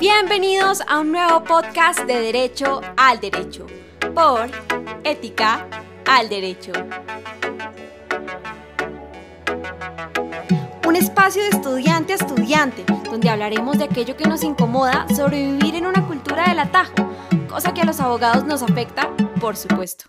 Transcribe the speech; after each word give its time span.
Bienvenidos 0.00 0.80
a 0.86 1.00
un 1.00 1.10
nuevo 1.10 1.42
podcast 1.42 2.04
de 2.04 2.20
Derecho 2.20 2.80
al 2.96 3.18
Derecho 3.18 3.66
por 4.14 4.48
Ética 5.02 5.66
al 6.06 6.28
Derecho. 6.28 6.70
Un 10.86 10.94
espacio 10.94 11.42
de 11.42 11.48
estudiante 11.48 12.12
a 12.12 12.16
estudiante 12.16 12.84
donde 13.10 13.28
hablaremos 13.28 13.76
de 13.78 13.86
aquello 13.86 14.16
que 14.16 14.28
nos 14.28 14.44
incomoda 14.44 15.04
sobre 15.08 15.44
vivir 15.44 15.74
en 15.74 15.86
una 15.86 16.06
cultura 16.06 16.48
del 16.48 16.60
atajo, 16.60 16.94
cosa 17.48 17.74
que 17.74 17.80
a 17.80 17.84
los 17.84 17.98
abogados 17.98 18.44
nos 18.44 18.62
afecta, 18.62 19.12
por 19.40 19.56
supuesto. 19.56 20.04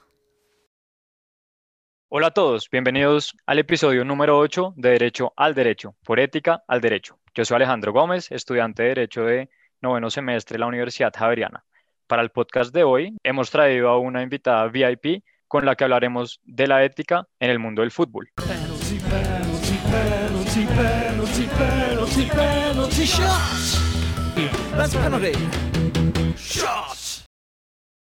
Hola 2.09 2.27
a 2.27 2.31
todos, 2.31 2.69
bienvenidos 2.69 3.33
al 3.47 3.57
episodio 3.57 4.05
número 4.05 4.37
8 4.37 4.75
de 4.77 4.89
Derecho 4.91 5.33
al 5.35 5.55
Derecho, 5.55 5.95
por 6.03 6.19
Ética 6.19 6.63
al 6.67 6.79
Derecho. 6.79 7.17
Yo 7.33 7.43
soy 7.43 7.55
Alejandro 7.55 7.91
Gómez, 7.91 8.31
estudiante 8.31 8.83
de 8.83 8.89
Derecho 8.89 9.23
de 9.23 9.49
noveno 9.81 10.09
semestre 10.09 10.55
de 10.55 10.59
la 10.59 10.67
Universidad 10.67 11.13
Javeriana. 11.15 11.63
Para 12.07 12.21
el 12.21 12.31
podcast 12.31 12.73
de 12.73 12.83
hoy 12.83 13.17
hemos 13.23 13.51
traído 13.51 13.89
a 13.89 13.99
una 13.99 14.23
invitada 14.23 14.67
VIP 14.67 15.23
con 15.47 15.65
la 15.65 15.75
que 15.75 15.83
hablaremos 15.83 16.39
de 16.43 16.67
la 16.67 16.83
ética 16.83 17.27
en 17.39 17.49
el 17.51 17.59
mundo 17.59 17.81
del 17.81 17.91
fútbol. 17.91 18.29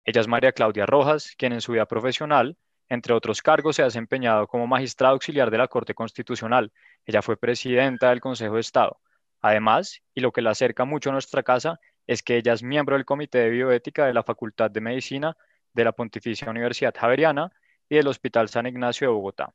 Ella 0.06 0.22
es 0.22 0.28
María 0.28 0.52
Claudia 0.52 0.86
Rojas, 0.86 1.36
quien 1.38 1.54
en 1.54 1.62
su 1.62 1.74
vida 1.74 1.86
profesional, 1.86 2.58
entre 2.90 3.14
otros 3.14 3.42
cargos, 3.42 3.76
se 3.76 3.84
ha 3.84 3.86
desempeñado 3.86 4.48
como 4.48 4.66
magistrado 4.66 5.14
auxiliar 5.14 5.52
de 5.52 5.60
la 5.60 5.68
Corte 5.68 5.94
Constitucional. 5.94 6.72
Ella 7.06 7.22
fue 7.22 7.38
presidenta 7.38 8.10
del 8.10 8.20
Consejo 8.20 8.56
de 8.56 8.62
Estado. 8.62 9.00
Además, 9.42 10.02
y 10.14 10.22
lo 10.22 10.32
que 10.32 10.42
la 10.42 10.52
acerca 10.52 10.86
mucho 10.86 11.10
a 11.10 11.14
nuestra 11.14 11.44
casa, 11.44 11.80
es 12.08 12.24
que 12.24 12.38
ella 12.38 12.54
es 12.54 12.64
miembro 12.64 12.96
del 12.96 13.06
Comité 13.06 13.40
de 13.40 13.50
Bioética 13.50 14.06
de 14.06 14.14
la 14.14 14.24
Facultad 14.24 14.72
de 14.72 14.82
Medicina 14.82 15.38
de 15.74 15.84
la 15.84 15.92
Pontificia 15.92 16.50
Universidad 16.50 16.94
Javeriana 16.98 17.52
y 17.88 17.96
del 17.96 18.08
Hospital 18.08 18.50
San 18.50 18.66
Ignacio 18.66 19.08
de 19.08 19.14
Bogotá. 19.14 19.54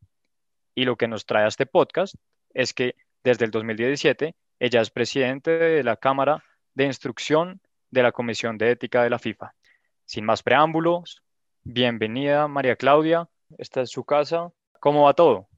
Y 0.74 0.84
lo 0.84 0.96
que 0.96 1.08
nos 1.08 1.26
trae 1.26 1.44
a 1.44 1.48
este 1.48 1.66
podcast 1.66 2.14
es 2.52 2.72
que 2.72 2.94
desde 3.24 3.44
el 3.44 3.50
2017 3.50 4.34
ella 4.60 4.80
es 4.80 4.90
presidente 4.90 5.50
de 5.50 5.82
la 5.82 5.96
Cámara 5.96 6.44
de 6.74 6.84
Instrucción 6.84 7.60
de 7.90 8.02
la 8.02 8.12
Comisión 8.12 8.56
de 8.56 8.70
Ética 8.70 9.02
de 9.02 9.10
la 9.10 9.18
FIFA. 9.18 9.54
Sin 10.04 10.24
más 10.24 10.42
preámbulos, 10.42 11.22
bienvenida 11.62 12.48
María 12.48 12.76
Claudia, 12.76 13.28
esta 13.58 13.82
es 13.82 13.90
su 13.90 14.04
casa. 14.04 14.52
¿Cómo 14.80 15.04
va 15.04 15.14
todo? 15.14 15.48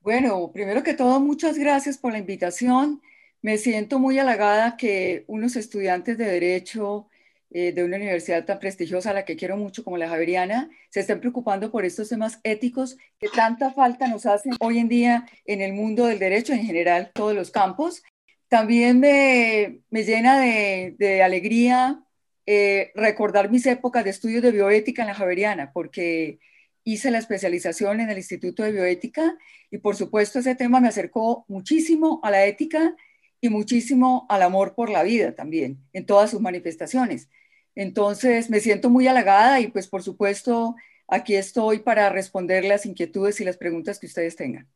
Bueno, 0.00 0.50
primero 0.52 0.82
que 0.82 0.94
todo, 0.94 1.20
muchas 1.20 1.58
gracias 1.58 1.98
por 1.98 2.12
la 2.12 2.18
invitación 2.18 3.00
me 3.42 3.58
siento 3.58 3.98
muy 3.98 4.18
halagada 4.18 4.76
que 4.76 5.24
unos 5.26 5.56
estudiantes 5.56 6.16
de 6.16 6.24
Derecho 6.26 7.08
eh, 7.50 7.72
de 7.72 7.84
una 7.84 7.96
universidad 7.96 8.46
tan 8.46 8.58
prestigiosa, 8.58 9.10
a 9.10 9.12
la 9.12 9.24
que 9.26 9.36
quiero 9.36 9.58
mucho 9.58 9.84
como 9.84 9.98
la 9.98 10.08
Javeriana, 10.08 10.70
se 10.88 11.00
estén 11.00 11.20
preocupando 11.20 11.70
por 11.70 11.84
estos 11.84 12.08
temas 12.08 12.40
éticos 12.44 12.96
que 13.18 13.28
tanta 13.28 13.72
falta 13.72 14.08
nos 14.08 14.24
hacen 14.24 14.54
hoy 14.60 14.78
en 14.78 14.88
día 14.88 15.26
en 15.44 15.60
el 15.60 15.74
mundo 15.74 16.06
del 16.06 16.18
derecho, 16.18 16.54
en 16.54 16.64
general, 16.64 17.10
todos 17.12 17.34
los 17.34 17.50
campos. 17.50 18.02
También 18.48 19.00
me, 19.00 19.80
me 19.90 20.04
llena 20.04 20.40
de, 20.40 21.22
alegría 21.22 22.02
eh, 22.46 22.90
recordar 22.94 23.50
mis 23.50 23.66
épocas 23.66 24.04
de 24.04 24.10
estudios 24.10 24.42
de 24.42 24.52
bioética 24.52 25.02
en 25.02 25.08
la 25.08 25.14
Javeriana, 25.14 25.72
porque 25.72 26.38
hice 26.84 27.10
la 27.10 27.18
especialización 27.18 28.00
en 28.00 28.10
el 28.10 28.18
Instituto 28.18 28.62
de 28.62 28.72
Bioética 28.72 29.36
y 29.70 29.78
por 29.78 29.94
supuesto 29.94 30.38
ese 30.38 30.54
tema 30.54 30.80
me 30.80 30.88
acercó 30.88 31.44
muchísimo 31.48 32.20
a 32.22 32.30
la 32.30 32.44
ética 32.46 32.96
y 33.42 33.50
muchísimo 33.50 34.24
al 34.30 34.40
amor 34.42 34.74
por 34.74 34.88
la 34.88 35.02
vida 35.02 35.34
también, 35.34 35.84
en 35.92 36.06
todas 36.06 36.30
sus 36.30 36.40
manifestaciones. 36.40 37.28
Entonces, 37.74 38.48
me 38.48 38.60
siento 38.60 38.88
muy 38.88 39.08
halagada 39.08 39.58
y 39.60 39.66
pues 39.66 39.88
por 39.88 40.02
supuesto 40.02 40.76
aquí 41.08 41.34
estoy 41.34 41.80
para 41.80 42.08
responder 42.08 42.64
las 42.64 42.86
inquietudes 42.86 43.40
y 43.40 43.44
las 43.44 43.56
preguntas 43.56 43.98
que 43.98 44.06
ustedes 44.06 44.36
tengan. 44.36 44.68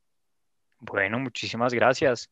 Bueno, 0.81 1.21
muchísimas 1.21 1.73
gracias. 1.73 2.31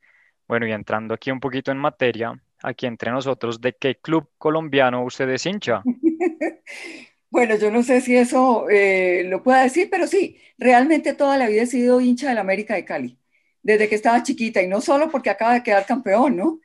Bueno, 0.49 0.67
y 0.67 0.73
entrando 0.73 1.15
aquí 1.15 1.31
un 1.31 1.39
poquito 1.39 1.71
en 1.71 1.79
materia, 1.79 2.43
aquí 2.63 2.87
entre 2.87 3.13
nosotros, 3.13 3.61
¿de 3.61 3.73
qué 3.75 3.95
club 3.95 4.29
colombiano 4.37 5.05
usted 5.05 5.29
es 5.31 5.47
hincha? 5.47 5.83
bueno, 7.31 7.57
yo 7.57 7.71
no 7.71 7.85
sé 7.85 8.01
si 8.01 8.17
eso 8.17 8.69
eh, 8.69 9.23
lo 9.29 9.45
pueda 9.45 9.63
decir, 9.63 9.89
pero 9.89 10.09
sí, 10.09 10.41
realmente 10.59 11.15
toda 11.15 11.39
la 11.39 11.47
vida 11.47 11.63
he 11.63 11.67
sido 11.67 12.01
hincha 12.01 12.29
del 12.29 12.39
América 12.39 12.75
de 12.75 12.85
Cali 12.85 13.19
desde 13.65 13.89
que 13.89 13.95
estaba 13.97 14.23
chiquita 14.23 14.63
y 14.63 14.69
no 14.69 14.81
solo 14.81 15.11
porque 15.11 15.31
acaba 15.31 15.55
de 15.55 15.63
quedar 15.63 15.87
campeón, 15.87 16.37
¿no? 16.37 16.61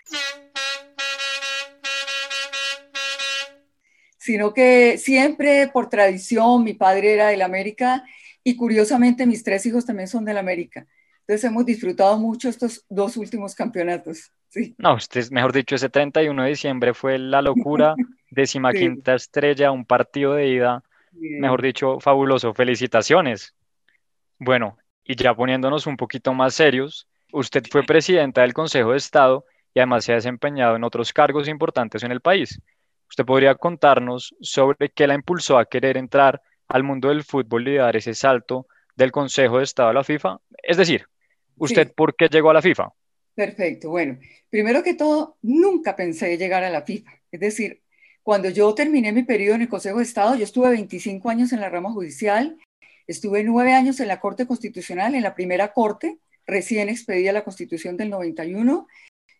Sino 4.17 4.53
que 4.53 4.97
siempre 4.97 5.69
por 5.69 5.89
tradición 5.89 6.63
mi 6.63 6.73
padre 6.73 7.13
era 7.13 7.29
del 7.29 7.41
América 7.41 8.03
y 8.43 8.55
curiosamente 8.55 9.25
mis 9.25 9.43
tres 9.43 9.65
hijos 9.65 9.85
también 9.85 10.09
son 10.09 10.25
del 10.25 10.37
América. 10.37 10.85
Entonces 11.21 11.45
hemos 11.45 11.65
disfrutado 11.65 12.19
mucho 12.19 12.49
estos 12.49 12.85
dos 12.89 13.15
últimos 13.15 13.55
campeonatos. 13.55 14.33
Sí. 14.49 14.75
No, 14.77 14.95
usted, 14.95 15.29
mejor 15.31 15.53
dicho, 15.53 15.75
ese 15.75 15.89
31 15.89 16.43
de 16.43 16.49
diciembre 16.49 16.93
fue 16.93 17.17
la 17.17 17.41
locura, 17.41 17.95
décima 18.29 18.73
quinta 18.73 19.15
estrella, 19.15 19.71
un 19.71 19.85
partido 19.85 20.33
de 20.33 20.47
ida, 20.47 20.83
mejor 21.11 21.61
dicho, 21.61 21.99
fabuloso. 21.99 22.53
Felicitaciones. 22.53 23.55
Bueno, 24.37 24.77
y 25.09 25.15
ya 25.15 25.33
poniéndonos 25.33 25.87
un 25.87 25.97
poquito 25.97 26.35
más 26.35 26.53
serios, 26.53 27.07
usted 27.33 27.63
fue 27.71 27.81
presidenta 27.81 28.41
del 28.41 28.53
Consejo 28.53 28.91
de 28.91 28.97
Estado 28.97 29.43
y 29.73 29.79
además 29.79 30.05
se 30.05 30.11
ha 30.11 30.15
desempeñado 30.15 30.75
en 30.75 30.83
otros 30.83 31.13
cargos 31.13 31.47
importantes 31.47 32.03
en 32.03 32.11
el 32.11 32.21
país. 32.21 32.61
¿Usted 33.09 33.25
podría 33.25 33.55
contarnos 33.55 34.35
sobre 34.39 34.89
qué 34.89 35.07
la 35.07 35.15
impulsó 35.15 35.57
a 35.57 35.65
querer 35.65 35.97
entrar 35.97 36.43
al 36.67 36.83
mundo 36.83 37.07
del 37.07 37.23
fútbol 37.23 37.67
y 37.67 37.77
dar 37.77 37.95
ese 37.95 38.13
salto 38.13 38.67
del 38.95 39.11
Consejo 39.11 39.57
de 39.57 39.63
Estado 39.63 39.89
a 39.89 39.93
la 39.93 40.03
FIFA? 40.03 40.41
Es 40.61 40.77
decir, 40.77 41.07
¿usted 41.57 41.91
por 41.95 42.15
qué 42.15 42.27
llegó 42.27 42.51
a 42.51 42.53
la 42.53 42.61
FIFA? 42.61 42.89
Perfecto. 43.33 43.89
Bueno, 43.89 44.19
primero 44.51 44.83
que 44.83 44.93
todo, 44.93 45.37
nunca 45.41 45.95
pensé 45.95 46.37
llegar 46.37 46.63
a 46.63 46.69
la 46.69 46.83
FIFA. 46.83 47.11
Es 47.31 47.39
decir, 47.39 47.81
cuando 48.21 48.51
yo 48.51 48.75
terminé 48.75 49.11
mi 49.11 49.23
periodo 49.23 49.55
en 49.55 49.63
el 49.63 49.69
Consejo 49.69 49.97
de 49.97 50.03
Estado, 50.03 50.35
yo 50.35 50.43
estuve 50.43 50.69
25 50.69 51.31
años 51.31 51.51
en 51.51 51.61
la 51.61 51.69
rama 51.69 51.91
judicial 51.91 52.59
Estuve 53.09 53.43
nueve 53.43 53.73
años 53.73 53.99
en 54.01 54.07
la 54.07 54.19
Corte 54.19 54.45
Constitucional, 54.45 55.15
en 55.15 55.23
la 55.23 55.33
primera 55.33 55.73
Corte, 55.73 56.19
recién 56.45 56.89
expedida 56.89 57.31
la 57.31 57.43
Constitución 57.43 57.97
del 57.97 58.11
91, 58.11 58.87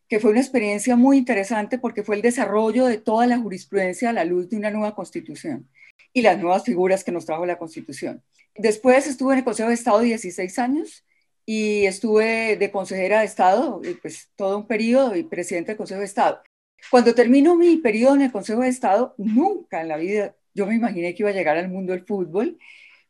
que 0.07 0.19
fue 0.19 0.31
una 0.31 0.40
experiencia 0.40 0.96
muy 0.96 1.18
interesante 1.18 1.78
porque 1.78 2.02
fue 2.02 2.16
el 2.16 2.24
desarrollo 2.24 2.88
de 2.88 2.97
toda 2.97 3.28
la 3.28 3.38
jurisprudencia 3.38 4.09
a 4.09 4.13
la 4.13 4.25
luz 4.25 4.50
de 4.50 4.58
una 4.58 4.72
nueva 4.72 4.96
Constitución 4.96 5.69
y 6.13 6.24
las 6.24 6.40
nuevas 6.40 6.63
figuras 6.63 7.03
que 7.03 7.12
nos 7.12 7.28
trajo 7.28 7.46
la 7.46 7.59
Constitución. 7.59 8.24
Después 8.56 9.06
estuve 9.06 9.34
en 9.34 9.40
el 9.40 9.46
Consejo 9.46 9.69
de 9.69 9.75
Estado 9.75 10.00
16 10.00 10.58
años 10.58 11.06
y 11.46 11.85
estuve 11.85 12.58
de 12.58 12.72
consejera 12.72 13.19
de 13.19 13.28
Estado, 13.28 13.84
pues 14.02 14.31
todo 14.35 14.58
un 14.58 14.66
periodo 14.66 15.16
y 15.16 15.22
presidente 15.22 15.74
del 15.74 15.78
Consejo 15.78 16.00
de 16.00 16.08
Estado. 16.08 16.41
Cuando 16.90 17.13
terminó 17.13 17.56
mi 17.56 17.78
periodo 17.78 18.16
en 18.16 18.24
el 18.24 18.31
Consejo 18.31 18.62
de 18.62 18.69
Estado, 18.69 19.13
nunca 19.19 19.81
en 19.81 19.90
la 19.90 19.97
vida 19.97 20.35
yo 20.56 20.66
me 20.66 20.74
imaginé 20.74 21.13
que 21.13 21.22
iba 21.22 21.29
a 21.29 21.34
llegar 21.34 21.56
al 21.56 21.69
mundo 21.69 21.94
del 21.94 22.03
fútbol 22.03 22.58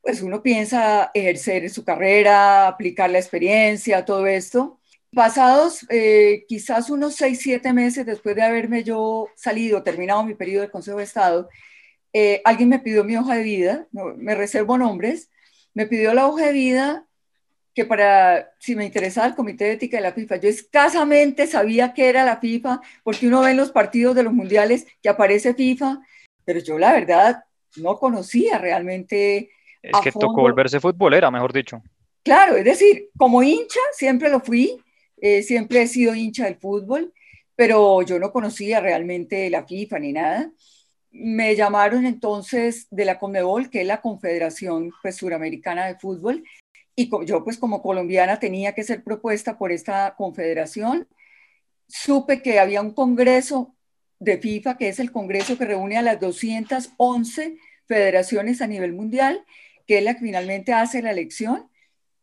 pues 0.02 0.22
uno 0.22 0.42
piensa 0.42 1.12
ejercer 1.14 1.70
su 1.70 1.84
carrera, 1.84 2.68
aplicar 2.68 3.10
la 3.10 3.20
experiencia, 3.20 4.06
todo 4.06 4.28
esto. 4.28 4.80
Pasados 5.14 5.86
eh, 5.90 6.46
quizás 6.48 6.90
unos 6.90 7.16
seis, 7.16 7.40
siete 7.42 7.74
meses 7.74 8.06
después 8.06 8.36
de 8.36 8.44
haberme 8.44 8.84
yo 8.84 9.28
salido, 9.36 9.84
terminado 9.84 10.24
mi 10.24 10.36
periodo 10.36 10.64
de 10.64 10.72
Consejo 10.72 10.98
de 10.98 11.04
Estado, 11.04 11.50
eh, 12.14 12.42
alguien 12.46 12.70
me 12.70 12.80
pidió 12.80 13.04
mi 13.04 13.18
hoja 13.18 13.36
de 13.36 13.44
vida, 13.44 13.88
me 13.92 14.36
reservo 14.36 14.78
nombres, 14.78 15.30
me 15.74 15.86
pidió 15.86 16.14
la 16.14 16.28
hoja 16.28 16.48
de 16.48 16.54
vida 16.54 17.06
que 17.74 17.86
para, 17.86 18.52
si 18.60 18.76
me 18.76 18.86
interesaba 18.86 19.28
el 19.28 19.36
Comité 19.36 19.66
de 19.66 19.74
Ética 19.74 19.98
de 19.98 20.04
la 20.04 20.12
FIFA, 20.12 20.38
yo 20.38 20.50
escasamente 20.50 21.48
sabía 21.48 21.94
qué 21.94 22.10
era 22.10 22.26
la 22.26 22.38
FIFA, 22.38 22.81
porque 23.04 23.28
uno 23.28 23.42
ve 23.42 23.52
en 23.52 23.58
los 23.58 23.72
partidos 23.72 24.16
de 24.16 24.24
los 24.24 24.34
mundiales 24.34 24.86
que 25.01 25.10
aparece 25.10 25.54
FIFA, 25.54 26.01
pero 26.46 26.60
yo 26.60 26.78
la 26.80 26.92
verdad 26.92 27.44
no 27.78 27.98
conocía 27.98 28.57
realmente 28.57 29.51
es 29.81 30.00
que 30.02 30.12
tocó 30.12 30.42
volverse 30.42 30.80
futbolera, 30.80 31.31
mejor 31.31 31.54
dicho. 31.54 31.81
Claro, 32.24 32.56
es 32.58 32.66
decir, 32.66 33.10
como 33.18 33.42
hincha, 33.44 33.80
siempre 33.94 34.30
lo 34.30 34.40
fui, 34.40 34.81
eh, 35.18 35.42
siempre 35.42 35.81
he 35.81 35.88
sido 35.88 36.16
hincha 36.16 36.46
del 36.46 36.58
fútbol, 36.58 37.14
pero 37.56 38.02
yo 38.02 38.20
no 38.20 38.31
conocía 38.31 38.80
realmente 38.80 39.50
la 39.50 39.66
FIFA 39.66 40.00
ni 40.00 40.14
nada. 40.14 40.52
Me 41.12 41.56
llamaron 41.56 42.06
entonces 42.06 42.88
de 42.92 43.06
la 43.06 43.18
CONMEBOL, 43.18 43.70
que 43.70 43.81
es 43.81 43.88
la 43.88 44.02
Confederación 44.02 44.92
pues, 45.02 45.18
Suramericana 45.18 45.88
de 45.88 45.96
Fútbol, 45.96 46.44
y 46.96 47.10
yo 47.25 47.44
pues 47.46 47.58
como 47.58 47.82
colombiana 47.82 48.40
tenía 48.40 48.74
que 48.74 48.84
ser 48.84 49.04
propuesta 49.04 49.58
por 49.58 49.72
esta 49.72 50.16
confederación. 50.18 51.08
Supe 51.88 52.42
que 52.42 52.60
había 52.60 52.82
un 52.82 52.94
congreso 52.94 53.74
de 54.20 54.38
FIFA, 54.38 54.78
que 54.78 54.90
es 54.90 55.00
el 55.00 55.12
congreso 55.12 55.58
que 55.58 55.66
reúne 55.66 55.98
a 55.98 56.02
las 56.02 56.20
211 56.20 57.58
federaciones 57.88 58.62
a 58.62 58.68
nivel 58.68 58.94
mundial, 58.94 59.46
que 59.89 59.97
es 59.97 60.03
la 60.03 60.13
que 60.13 60.19
finalmente 60.19 60.71
hace 60.71 61.01
la 61.01 61.09
elección, 61.09 61.68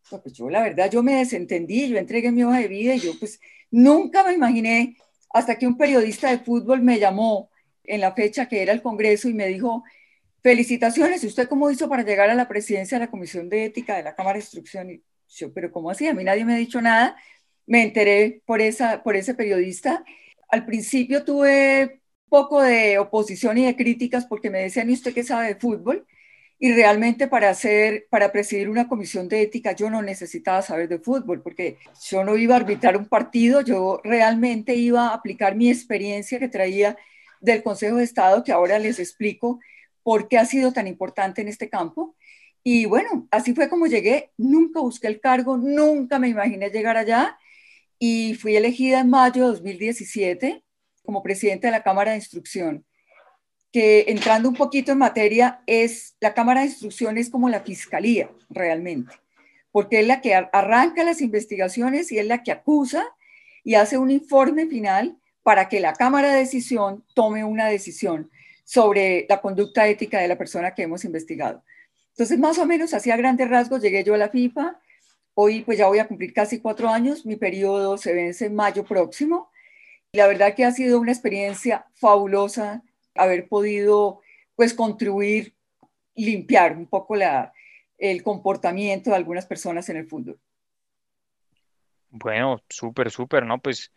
pues 0.08 0.32
yo 0.34 0.48
la 0.48 0.62
verdad, 0.62 0.88
yo 0.88 1.02
me 1.02 1.16
desentendí, 1.16 1.88
yo 1.88 1.98
entregué 1.98 2.30
mi 2.30 2.44
hoja 2.44 2.60
de 2.60 2.68
vida 2.68 2.94
y 2.94 3.00
yo 3.00 3.18
pues 3.18 3.40
nunca 3.72 4.22
me 4.22 4.34
imaginé 4.34 4.96
hasta 5.30 5.58
que 5.58 5.66
un 5.66 5.76
periodista 5.76 6.30
de 6.30 6.38
fútbol 6.38 6.80
me 6.80 7.00
llamó 7.00 7.50
en 7.82 8.02
la 8.02 8.12
fecha 8.12 8.46
que 8.46 8.62
era 8.62 8.72
el 8.72 8.82
Congreso 8.82 9.28
y 9.28 9.34
me 9.34 9.48
dijo, 9.48 9.82
felicitaciones, 10.44 11.24
¿usted 11.24 11.48
cómo 11.48 11.68
hizo 11.68 11.88
para 11.88 12.04
llegar 12.04 12.30
a 12.30 12.36
la 12.36 12.46
presidencia 12.46 13.00
de 13.00 13.06
la 13.06 13.10
Comisión 13.10 13.48
de 13.48 13.64
Ética 13.64 13.96
de 13.96 14.04
la 14.04 14.14
Cámara 14.14 14.34
de 14.34 14.44
Instrucción? 14.44 14.88
Y 14.88 15.02
yo, 15.28 15.52
pero 15.52 15.72
¿cómo 15.72 15.90
así? 15.90 16.06
A 16.06 16.14
mí 16.14 16.22
nadie 16.22 16.44
me 16.44 16.54
ha 16.54 16.58
dicho 16.58 16.80
nada. 16.80 17.16
Me 17.66 17.82
enteré 17.82 18.42
por, 18.46 18.60
esa, 18.60 19.02
por 19.02 19.16
ese 19.16 19.34
periodista. 19.34 20.04
Al 20.50 20.64
principio 20.64 21.24
tuve 21.24 22.00
poco 22.28 22.62
de 22.62 23.00
oposición 23.00 23.58
y 23.58 23.66
de 23.66 23.74
críticas 23.74 24.24
porque 24.24 24.50
me 24.50 24.60
decían, 24.60 24.88
¿y 24.88 24.92
usted 24.92 25.12
qué 25.12 25.24
sabe 25.24 25.48
de 25.48 25.56
fútbol? 25.56 26.06
Y 26.58 26.72
realmente 26.72 27.28
para 27.28 27.50
hacer, 27.50 28.06
para 28.10 28.32
presidir 28.32 28.70
una 28.70 28.88
comisión 28.88 29.28
de 29.28 29.42
ética 29.42 29.72
yo 29.72 29.90
no 29.90 30.00
necesitaba 30.00 30.62
saber 30.62 30.88
de 30.88 30.98
fútbol 30.98 31.42
porque 31.42 31.76
yo 32.08 32.24
no 32.24 32.36
iba 32.36 32.54
a 32.54 32.58
arbitrar 32.58 32.96
un 32.96 33.06
partido, 33.06 33.60
yo 33.60 34.00
realmente 34.02 34.74
iba 34.74 35.08
a 35.08 35.14
aplicar 35.14 35.54
mi 35.54 35.68
experiencia 35.70 36.38
que 36.38 36.48
traía 36.48 36.96
del 37.40 37.62
Consejo 37.62 37.96
de 37.96 38.04
Estado, 38.04 38.42
que 38.42 38.52
ahora 38.52 38.78
les 38.78 38.98
explico 38.98 39.60
por 40.02 40.28
qué 40.28 40.38
ha 40.38 40.46
sido 40.46 40.72
tan 40.72 40.86
importante 40.86 41.42
en 41.42 41.48
este 41.48 41.68
campo. 41.68 42.16
Y 42.62 42.86
bueno, 42.86 43.28
así 43.30 43.54
fue 43.54 43.68
como 43.68 43.86
llegué, 43.86 44.32
nunca 44.38 44.80
busqué 44.80 45.08
el 45.08 45.20
cargo, 45.20 45.56
nunca 45.56 46.18
me 46.18 46.28
imaginé 46.28 46.70
llegar 46.70 46.96
allá 46.96 47.38
y 47.98 48.34
fui 48.34 48.56
elegida 48.56 49.00
en 49.00 49.10
mayo 49.10 49.44
de 49.44 49.52
2017 49.52 50.64
como 51.04 51.22
presidente 51.22 51.68
de 51.68 51.72
la 51.72 51.82
Cámara 51.82 52.12
de 52.12 52.18
Instrucción 52.18 52.84
entrando 53.80 54.48
un 54.48 54.54
poquito 54.54 54.92
en 54.92 54.98
materia, 54.98 55.60
es 55.66 56.16
la 56.20 56.34
Cámara 56.34 56.60
de 56.60 56.66
Instrucción 56.66 57.18
es 57.18 57.30
como 57.30 57.48
la 57.48 57.60
Fiscalía 57.60 58.30
realmente, 58.48 59.12
porque 59.72 60.00
es 60.00 60.06
la 60.06 60.20
que 60.20 60.34
arranca 60.34 61.04
las 61.04 61.20
investigaciones 61.20 62.10
y 62.12 62.18
es 62.18 62.26
la 62.26 62.42
que 62.42 62.52
acusa 62.52 63.04
y 63.64 63.74
hace 63.74 63.98
un 63.98 64.10
informe 64.10 64.66
final 64.66 65.18
para 65.42 65.68
que 65.68 65.80
la 65.80 65.92
Cámara 65.92 66.32
de 66.32 66.38
Decisión 66.38 67.04
tome 67.14 67.44
una 67.44 67.66
decisión 67.66 68.30
sobre 68.64 69.26
la 69.28 69.40
conducta 69.40 69.86
ética 69.86 70.20
de 70.20 70.28
la 70.28 70.38
persona 70.38 70.74
que 70.74 70.82
hemos 70.82 71.04
investigado. 71.04 71.62
Entonces, 72.10 72.38
más 72.38 72.58
o 72.58 72.66
menos, 72.66 72.94
así 72.94 73.10
a 73.10 73.16
grandes 73.16 73.48
rasgos, 73.48 73.82
llegué 73.82 74.02
yo 74.02 74.14
a 74.14 74.18
la 74.18 74.28
FIFA. 74.28 74.80
Hoy, 75.34 75.62
pues 75.62 75.78
ya 75.78 75.86
voy 75.86 75.98
a 75.98 76.08
cumplir 76.08 76.32
casi 76.32 76.60
cuatro 76.60 76.88
años. 76.88 77.26
Mi 77.26 77.36
periodo 77.36 77.98
se 77.98 78.14
vence 78.14 78.46
en 78.46 78.54
mayo 78.54 78.84
próximo. 78.84 79.50
Y 80.12 80.18
la 80.18 80.26
verdad 80.26 80.54
que 80.54 80.64
ha 80.64 80.72
sido 80.72 80.98
una 80.98 81.12
experiencia 81.12 81.86
fabulosa 81.94 82.82
haber 83.18 83.48
podido 83.48 84.20
pues 84.54 84.74
contribuir, 84.74 85.54
limpiar 86.14 86.76
un 86.76 86.86
poco 86.86 87.14
la, 87.16 87.52
el 87.98 88.22
comportamiento 88.22 89.10
de 89.10 89.16
algunas 89.16 89.46
personas 89.46 89.88
en 89.88 89.98
el 89.98 90.06
fútbol. 90.06 90.38
Bueno, 92.10 92.62
súper, 92.68 93.10
súper, 93.10 93.44
¿no? 93.44 93.58
Pues 93.58 93.92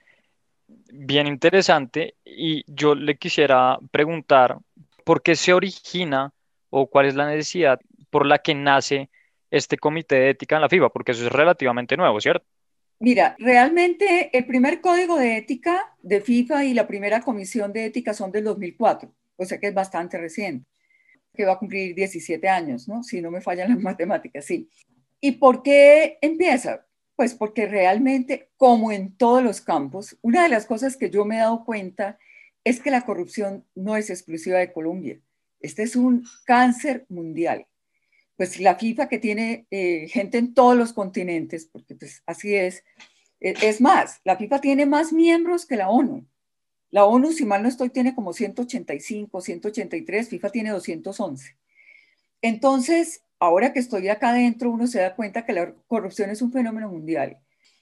bien 0.67 1.27
interesante 1.27 2.15
y 2.25 2.63
yo 2.67 2.95
le 2.95 3.17
quisiera 3.17 3.79
preguntar 3.91 4.57
por 5.03 5.21
qué 5.21 5.35
se 5.35 5.53
origina 5.53 6.33
o 6.69 6.87
cuál 6.87 7.07
es 7.07 7.15
la 7.15 7.27
necesidad 7.27 7.79
por 8.09 8.25
la 8.25 8.39
que 8.39 8.53
nace 8.53 9.09
este 9.49 9.77
comité 9.77 10.15
de 10.15 10.29
ética 10.31 10.55
en 10.55 10.61
la 10.61 10.69
FIBA, 10.69 10.89
porque 10.89 11.13
eso 11.13 11.25
es 11.25 11.31
relativamente 11.31 11.97
nuevo, 11.97 12.19
¿cierto? 12.21 12.45
Mira, 13.01 13.37
realmente 13.39 14.29
el 14.37 14.45
primer 14.45 14.81
código 14.81 15.17
de 15.17 15.37
ética 15.37 15.95
de 16.01 16.19
FIFA 16.19 16.65
y 16.65 16.73
la 16.73 16.85
primera 16.85 17.21
comisión 17.21 17.71
de 17.71 17.85
ética 17.85 18.13
son 18.13 18.29
del 18.29 18.43
2004, 18.43 19.13
o 19.37 19.45
sea 19.45 19.57
que 19.57 19.67
es 19.67 19.73
bastante 19.73 20.17
reciente, 20.17 20.67
que 21.33 21.45
va 21.45 21.53
a 21.53 21.59
cumplir 21.59 21.95
17 21.95 22.49
años, 22.49 22.89
¿no? 22.89 23.01
Si 23.03 23.21
no 23.21 23.31
me 23.31 23.39
fallan 23.39 23.69
las 23.69 23.79
matemáticas, 23.81 24.43
sí. 24.43 24.69
¿Y 25.21 25.33
por 25.33 25.63
qué 25.63 26.17
empieza? 26.21 26.85
Pues 27.15 27.33
porque 27.33 27.67
realmente, 27.67 28.49
como 28.57 28.91
en 28.91 29.15
todos 29.15 29.41
los 29.43 29.61
campos, 29.61 30.17
una 30.21 30.43
de 30.43 30.49
las 30.49 30.65
cosas 30.65 30.97
que 30.97 31.09
yo 31.09 31.23
me 31.23 31.35
he 31.37 31.39
dado 31.39 31.63
cuenta 31.63 32.17
es 32.65 32.81
que 32.81 32.91
la 32.91 33.05
corrupción 33.05 33.65
no 33.75 33.95
es 33.95 34.09
exclusiva 34.09 34.59
de 34.59 34.73
Colombia. 34.73 35.19
Este 35.61 35.83
es 35.83 35.95
un 35.95 36.25
cáncer 36.45 37.05
mundial 37.07 37.65
pues 38.39 38.57
la 38.57 38.75
FIFA 38.75 39.09
que 39.09 39.17
tiene 39.17 39.67
eh, 39.69 40.07
gente 40.07 40.37
en 40.37 40.53
todos 40.53 40.73
los 40.73 40.93
continentes, 40.93 41.65
porque 41.65 41.95
pues 41.95 42.23
así 42.25 42.55
es, 42.55 42.85
e, 43.41 43.53
es 43.61 43.81
más, 43.81 44.21
la 44.23 44.37
FIFA 44.37 44.61
tiene 44.61 44.85
más 44.85 45.11
miembros 45.11 45.65
que 45.65 45.75
la 45.75 45.89
ONU. 45.89 46.25
La 46.89 47.03
ONU, 47.03 47.33
si 47.33 47.43
mal 47.43 47.61
no 47.61 47.67
estoy, 47.67 47.89
tiene 47.89 48.15
como 48.15 48.31
185, 48.31 49.41
183, 49.41 50.29
FIFA 50.29 50.49
tiene 50.51 50.69
211. 50.69 51.57
Entonces, 52.41 53.25
ahora 53.39 53.73
que 53.73 53.79
estoy 53.79 54.07
acá 54.07 54.29
adentro, 54.29 54.71
uno 54.71 54.87
se 54.87 55.01
da 55.01 55.17
cuenta 55.17 55.45
que 55.45 55.51
la 55.51 55.73
corrupción 55.87 56.29
es 56.29 56.41
un 56.41 56.53
fenómeno 56.53 56.87
mundial 56.87 57.39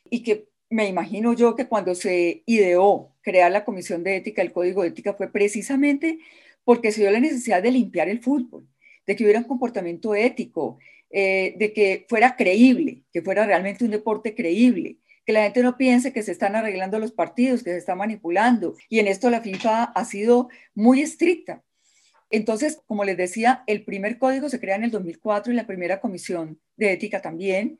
y 0.09 0.24
que 0.24 0.50
me 0.71 0.88
imagino 0.88 1.33
yo 1.33 1.56
que 1.56 1.68
cuando 1.68 1.94
se 1.94 2.42
ideó 2.48 3.15
crear 3.21 3.51
la 3.51 3.63
Comisión 3.63 4.04
de 4.04 4.15
Ética, 4.15 4.42
el 4.42 4.54
Código 4.54 4.81
de 4.81 4.88
Ética, 4.88 5.13
fue 5.13 5.31
precisamente 5.31 6.18
porque 6.63 6.92
se 6.92 7.01
dio 7.01 7.12
la 7.12 7.19
necesidad 7.19 7.62
de 7.62 7.69
limpiar 7.69 8.09
el 8.09 8.24
fútbol 8.24 8.68
de 9.07 9.15
que 9.15 9.24
hubiera 9.24 9.39
un 9.39 9.45
comportamiento 9.45 10.13
ético, 10.13 10.77
eh, 11.09 11.56
de 11.57 11.71
que 11.71 12.06
fuera 12.09 12.36
creíble, 12.36 13.04
que 13.12 13.21
fuera 13.21 13.45
realmente 13.45 13.86
un 13.86 13.92
deporte 13.92 14.36
creíble, 14.36 14.98
que 15.25 15.31
la 15.33 15.44
gente 15.44 15.63
no 15.63 15.77
piense 15.77 16.13
que 16.13 16.21
se 16.21 16.33
están 16.33 16.56
arreglando 16.56 17.00
los 17.00 17.13
partidos, 17.13 17.63
que 17.63 17.71
se 17.71 17.77
está 17.77 17.95
manipulando. 17.95 18.75
Y 18.89 19.00
en 19.00 19.07
esto 19.07 19.30
la 19.30 19.42
FIFA 19.42 19.83
ha 19.83 20.06
sido 20.06 20.50
muy 20.75 21.01
estricta. 21.01 21.63
Entonces, 22.30 22.81
como 22.86 23.06
les 23.06 23.15
decía, 23.15 23.63
el 23.68 23.86
primer 23.86 24.18
código 24.18 24.50
se 24.50 24.59
crea 24.59 24.75
en 24.75 24.83
el 24.83 24.92
2004 24.92 25.54
y 25.54 25.56
la 25.56 25.65
primera 25.65 26.01
comisión 26.01 26.59
de 26.75 26.92
ética 26.92 27.21
también. 27.21 27.80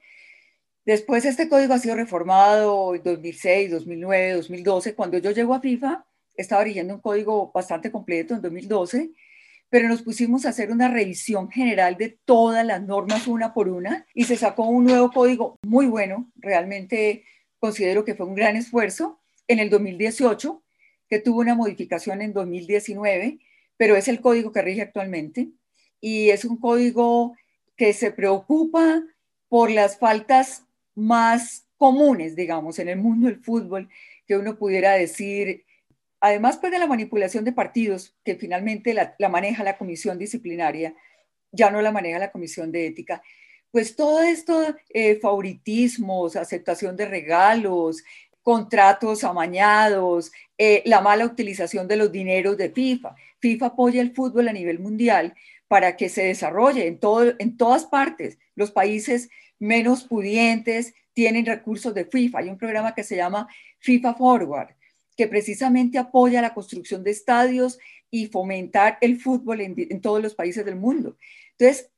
Después 0.86 1.26
este 1.26 1.50
código 1.50 1.74
ha 1.74 1.80
sido 1.80 1.96
reformado 1.96 2.96
en 2.96 3.04
2006, 3.04 3.72
2009, 3.72 4.34
2012. 4.34 4.96
Cuando 4.96 5.18
yo 5.18 5.32
llego 5.32 5.54
a 5.54 5.60
FIFA, 5.60 6.06
estaba 6.38 6.64
rigiendo 6.64 6.96
un 6.96 7.02
código 7.02 7.52
bastante 7.54 7.92
completo 7.92 8.34
en 8.34 8.42
2012 8.42 9.12
pero 9.70 9.88
nos 9.88 10.02
pusimos 10.02 10.46
a 10.46 10.50
hacer 10.50 10.72
una 10.72 10.88
revisión 10.88 11.50
general 11.50 11.98
de 11.98 12.18
todas 12.26 12.66
las 12.66 12.82
normas 12.82 13.28
una 13.28 13.54
por 13.54 13.68
una 13.68 14.06
y 14.14 14.24
se 14.24 14.38
sacó 14.38 14.64
un 14.64 14.86
nuevo 14.86 15.12
código 15.12 15.58
muy 15.66 15.88
bueno, 15.88 16.32
realmente 16.36 17.24
considero 17.60 18.06
que 18.06 18.16
fue 18.16 18.26
un 18.26 18.36
gran 18.36 18.56
esfuerzo 18.56 19.20
en 19.48 19.60
el 19.60 19.70
2018, 19.70 20.64
que 21.10 21.20
tuvo 21.20 21.40
una 21.40 21.56
modificación 21.56 22.22
en 22.22 22.34
2019, 22.34 23.40
pero 23.78 23.96
es 23.96 24.08
el 24.08 24.22
código 24.22 24.52
que 24.52 24.62
rige 24.62 24.82
actualmente 24.82 25.50
y 26.00 26.30
es 26.30 26.46
un 26.46 26.58
código 26.58 27.36
que 27.76 27.94
se 27.94 28.12
preocupa 28.12 29.04
por 29.50 29.72
las 29.72 29.98
faltas 29.98 30.66
más 30.96 31.68
comunes, 31.78 32.36
digamos, 32.36 32.80
en 32.80 32.90
el 32.90 32.98
mundo 32.98 33.28
del 33.28 33.40
fútbol, 33.40 33.90
que 34.26 34.36
uno 34.36 34.58
pudiera 34.58 34.94
decir 34.94 35.64
además 36.28 36.58
pues, 36.58 36.72
de 36.72 36.80
la 36.80 36.88
manipulación 36.88 37.44
de 37.44 37.54
partidos, 37.54 38.16
que 38.24 38.36
finalmente 38.36 38.94
la, 38.94 39.30
maneja 39.30 39.64
la 39.64 39.78
comisión 39.78 40.18
disciplinaria, 40.18 40.96
ya 41.52 41.72
no 41.72 41.82
la 41.82 41.92
maneja 41.92 42.20
la 42.20 42.32
comisión 42.32 42.72
de 42.72 42.88
ética, 42.88 43.22
pues 43.72 43.96
todo 43.96 44.22
esto, 44.22 44.76
eh, 44.90 45.20
favoritismos, 45.20 46.36
aceptación 46.36 46.96
de 46.96 47.06
regalos, 47.06 48.04
contratos 48.42 49.24
amañados, 49.24 50.32
eh, 50.58 50.82
la 50.86 51.02
mala 51.02 51.26
utilización 51.26 51.88
de 51.88 51.98
los 51.98 52.12
dineros 52.12 52.58
de 52.58 52.70
FIFA. 52.70 53.16
FIFA 53.40 53.66
apoya 53.66 54.02
el 54.02 54.14
fútbol 54.14 54.48
a 54.48 54.54
nivel 54.54 54.80
mundial 54.80 55.36
para 55.68 55.98
que 55.98 56.08
se 56.08 56.24
desarrolle 56.24 56.88
en, 56.88 57.00
todo, 57.00 57.34
en 57.40 57.58
todas 57.58 57.86
partes. 57.86 58.40
Los 58.56 58.72
países 58.72 59.30
menos 59.60 60.06
pudientes 60.06 60.94
tienen 61.14 61.46
recursos 61.46 61.94
de 61.94 62.06
FIFA. 62.06 62.40
Hay 62.40 62.50
un 62.50 62.58
programa 62.58 62.96
que 62.96 63.04
se 63.04 63.18
llama 63.18 63.48
FIFA 63.80 64.14
Forward, 64.16 64.76
que 65.18 65.28
precisamente 65.28 65.98
apoya 65.98 66.42
la 66.42 66.54
construcción 66.54 67.04
de 67.04 67.12
estadios 67.12 67.80
y 68.12 68.28
fomentar 68.28 68.98
el 69.02 69.20
fútbol 69.20 69.62
en, 69.62 70.02
todos 70.02 70.22
los 70.22 70.36
países 70.36 70.64
del 70.64 70.76
mundo. 70.76 71.18
Entonces, 71.58 71.90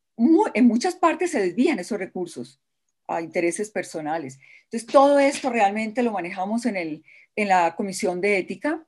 en 0.54 0.66
muchas 0.66 0.96
partes 0.96 1.32
se 1.32 1.42
desvían 1.42 1.80
esos 1.80 2.00
recursos 2.00 2.62
a 3.08 3.22
intereses 3.22 3.70
personales. 3.70 4.40
Entonces, 4.64 4.88
todo 4.88 5.20
esto 5.20 5.50
realmente 5.50 6.02
lo 6.02 6.14
manejamos 6.14 6.66
en, 6.66 6.78
el, 6.78 7.04
en 7.36 7.50
la 7.50 7.76
Comisión 7.76 8.22
de 8.22 8.38
Ética, 8.38 8.86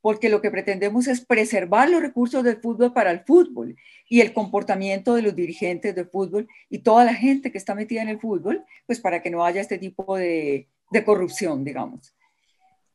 porque 0.00 0.28
lo 0.28 0.40
que 0.40 0.50
pretendemos 0.50 1.06
es 1.06 1.24
preservar 1.24 1.88
los 1.88 2.02
recursos 2.02 2.42
del 2.42 2.60
fútbol 2.60 2.92
para 2.92 3.10
el 3.10 3.20
fútbol 3.20 3.76
y 4.08 4.20
el 4.20 4.32
comportamiento 4.32 5.14
de 5.14 5.22
los 5.22 5.34
dirigentes 5.34 5.94
del 5.94 6.08
fútbol 6.08 6.46
y 6.68 6.78
toda 6.78 7.04
la 7.04 7.14
gente 7.14 7.50
que 7.50 7.58
está 7.58 7.74
metida 7.74 8.02
en 8.02 8.08
el 8.08 8.20
fútbol, 8.20 8.64
pues 8.86 9.00
para 9.00 9.22
que 9.22 9.30
no 9.30 9.44
haya 9.44 9.60
este 9.60 9.78
tipo 9.78 10.16
de, 10.16 10.68
de 10.90 11.04
corrupción, 11.04 11.64
digamos. 11.64 12.14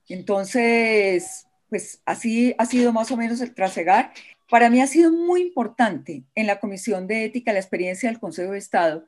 Entonces, 0.10 1.48
pues 1.70 2.02
así 2.06 2.56
ha 2.58 2.66
sido 2.66 2.92
más 2.92 3.12
o 3.12 3.18
menos 3.18 3.40
el 3.42 3.54
trasegar. 3.54 4.12
Para 4.50 4.70
mí 4.70 4.82
ha 4.82 4.88
sido 4.88 5.12
muy 5.12 5.42
importante 5.42 6.24
en 6.36 6.48
la 6.48 6.60
Comisión 6.60 7.08
de 7.08 7.26
Ética 7.26 7.54
la 7.54 7.60
experiencia 7.60 8.10
del 8.10 8.20
Consejo 8.20 8.52
de 8.52 8.58
Estado 8.58 9.06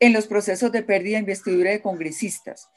en 0.00 0.12
los 0.12 0.26
procesos 0.26 0.72
de 0.72 0.82
pérdida 0.82 1.14
de 1.14 1.20
investidura 1.20 1.70
de 1.70 1.80
congresistas. 1.80 2.68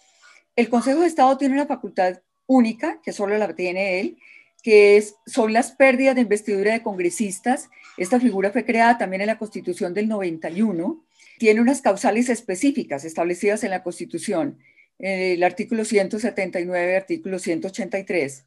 El 0.56 0.70
Consejo 0.70 1.02
de 1.02 1.08
Estado 1.08 1.36
tiene 1.38 1.56
una 1.56 1.66
facultad 1.66 2.22
única, 2.46 3.02
que 3.02 3.12
solo 3.12 3.38
la 3.38 3.56
tiene 3.56 4.00
él, 4.00 4.18
que 4.62 4.98
es, 4.98 5.16
son 5.26 5.52
las 5.52 5.72
pérdidas 5.72 6.16
de 6.16 6.22
investidura 6.22 6.74
de 6.74 6.84
congresistas. 6.84 7.70
Esta 7.98 8.20
figura 8.20 8.52
fue 8.52 8.66
creada 8.66 8.98
también 8.98 9.22
en 9.22 9.28
la 9.28 9.40
Constitución 9.40 9.94
del 9.94 10.08
91. 10.08 11.04
Tiene 11.40 11.62
unas 11.62 11.82
causales 11.82 12.30
específicas 12.30 13.04
establecidas 13.04 13.64
en 13.64 13.72
la 13.72 13.84
Constitución 13.84 14.60
el 15.04 15.44
artículo 15.44 15.84
179, 15.84 16.96
artículo 16.96 17.38
183, 17.38 18.46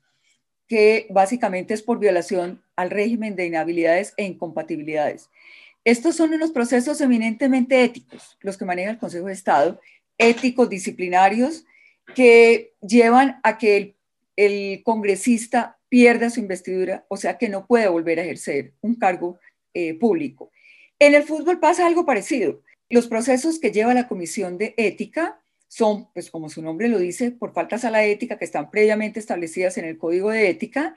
que 0.66 1.06
básicamente 1.10 1.75
es 1.75 1.82
por 1.82 1.98
violación 1.98 2.62
al 2.76 2.88
régimen 2.88 3.36
de 3.36 3.44
inhabilidades 3.44 4.14
e 4.16 4.25
incompatibilidades. 4.25 5.28
Estos 5.84 6.16
son 6.16 6.32
unos 6.32 6.52
procesos 6.52 7.00
eminentemente 7.02 7.84
éticos, 7.84 8.38
los 8.40 8.56
que 8.56 8.64
maneja 8.64 8.90
el 8.90 8.98
Consejo 8.98 9.26
de 9.26 9.34
Estado, 9.34 9.80
éticos, 10.16 10.70
disciplinarios, 10.70 11.66
que 12.14 12.72
llevan 12.80 13.38
a 13.42 13.58
que 13.58 13.94
el, 14.36 14.82
congresista 14.82 15.78
pierda 15.90 16.30
su 16.30 16.40
investidura, 16.40 17.04
o 17.08 17.18
sea 17.18 17.36
que 17.36 17.50
no 17.50 17.66
puede 17.66 17.88
volver 17.88 18.18
a 18.18 18.22
ejercer 18.22 18.72
un 18.80 18.94
cargo 18.94 19.38
eh, 19.75 19.92
público. 19.92 20.50
En 20.98 21.14
el 21.14 21.22
fútbol 21.22 21.60
pasa 21.60 21.86
algo 21.86 22.06
parecido. 22.06 22.62
Los 22.88 23.08
procesos 23.08 23.58
que 23.58 23.72
lleva 23.72 23.92
la 23.92 24.08
Comisión 24.08 24.56
de 24.56 24.75
Ética 24.78 25.38
son, 25.68 26.08
pues 26.12 26.30
como 26.30 26.49
su 26.49 26.62
nombre 26.62 26.88
lo 26.88 26.99
dice, 26.99 27.30
por 27.30 27.52
faltas 27.52 27.85
a 27.85 27.90
la 27.90 28.04
ética 28.04 28.38
que 28.38 28.44
están 28.44 28.70
previamente 28.70 29.20
establecidas 29.20 29.78
en 29.78 29.85
el 29.85 29.99
Código 29.99 30.30
de 30.30 30.49
Ética. 30.49 30.96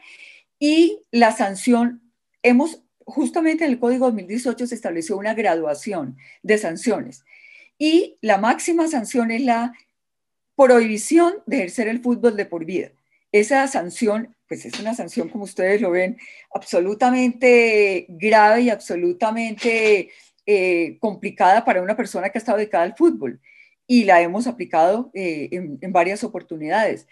Y 0.60 1.04
la 1.12 1.32
sanción, 1.32 2.02
hemos, 2.44 2.84
justamente 3.00 3.66
en 3.66 3.72
el 3.72 3.80
Código 3.80 4.06
2018 4.08 4.68
se 4.68 4.76
estableció 4.76 5.18
una 5.18 5.34
graduación 5.34 6.18
de 6.44 6.58
sanciones. 6.58 7.26
Y 7.78 8.18
la 8.22 8.38
máxima 8.38 8.88
sanción 8.88 9.32
es 9.32 9.42
la 9.42 9.74
prohibición 10.56 11.36
de 11.46 11.58
ejercer 11.58 11.88
el 11.88 12.02
fútbol 12.02 12.36
de 12.36 12.46
por 12.46 12.66
vida. 12.66 12.92
Esa 13.32 13.68
sanción, 13.68 14.36
pues 14.48 14.66
es 14.66 14.80
una 14.80 14.94
sanción, 14.94 15.30
como 15.30 15.46
ustedes 15.46 15.82
lo 15.82 15.92
ven, 15.92 16.18
absolutamente 16.54 18.06
grave 18.10 18.62
y 18.64 18.70
absolutamente 18.70 20.10
eh, 20.46 20.98
complicada 21.00 21.64
para 21.64 21.82
una 21.82 21.96
persona 21.96 22.30
que 22.30 22.40
estado 22.40 22.58
dedicada 22.58 22.84
al 22.84 22.98
fútbol 22.98 23.40
y 23.89 24.03
la 24.03 24.22
hemos 24.22 24.46
aplicado 24.46 25.10
eh, 25.15 25.50
en, 25.51 25.91
varias 25.91 26.24
oportunidades. 26.24 27.08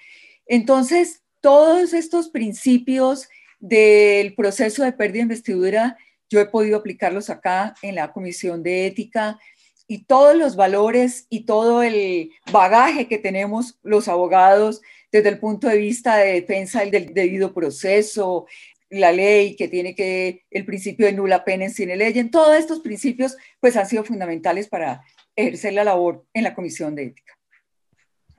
Entonces, 0.46 1.24
todos 1.42 1.92
estos 1.92 2.30
principios 2.30 3.28
del 3.60 4.36
proceso 4.36 4.84
de 4.84 4.94
pérdida 4.94 5.22
de 5.22 5.24
investidura, 5.24 5.98
yo 6.30 6.40
he 6.40 6.46
podido 6.46 6.78
aplicarlos 6.78 7.32
acá 7.32 7.74
en 7.82 7.96
la 7.96 8.14
Comisión 8.14 8.62
de 8.62 8.86
Ética 8.86 9.40
y 9.88 10.04
todos 10.04 10.36
los 10.36 10.56
valores 10.56 11.26
y 11.32 11.46
todo 11.46 11.82
el 11.82 12.30
bagaje 12.52 13.08
que 13.08 13.18
tenemos 13.18 13.80
los 13.82 14.08
abogados 14.08 14.84
desde 15.12 15.30
el 15.30 15.40
punto 15.40 15.68
de 15.68 15.78
vista 15.78 16.18
de 16.18 16.34
defensa 16.34 16.86
del 16.86 17.12
debido 17.12 17.56
proceso, 17.56 18.46
la 18.92 19.12
ley 19.12 19.56
que 19.56 19.68
tiene 19.68 19.96
que, 19.96 20.46
el 20.52 20.64
principio 20.64 21.08
de 21.08 21.14
nula 21.14 21.44
pena 21.44 21.66
en 21.66 21.72
cine 21.72 21.96
ley, 21.96 22.20
en 22.20 22.30
todos 22.30 22.56
estos 22.56 22.82
principios 22.82 23.36
pues 23.60 23.76
han 23.76 23.88
sido 23.88 24.04
fundamentales 24.04 24.68
para 24.68 25.02
ejercer 25.38 25.74
la 25.74 25.86
labor 25.86 26.26
en 26.34 26.44
la 26.44 26.54
Comisión 26.54 26.96
de 26.96 27.06
Ética. 27.06 27.34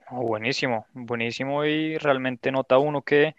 Ah, 0.05 0.19
buenísimo, 0.19 0.85
buenísimo 0.93 1.65
y 1.65 1.97
realmente 1.97 2.51
nota 2.51 2.77
uno 2.77 3.01
que 3.01 3.35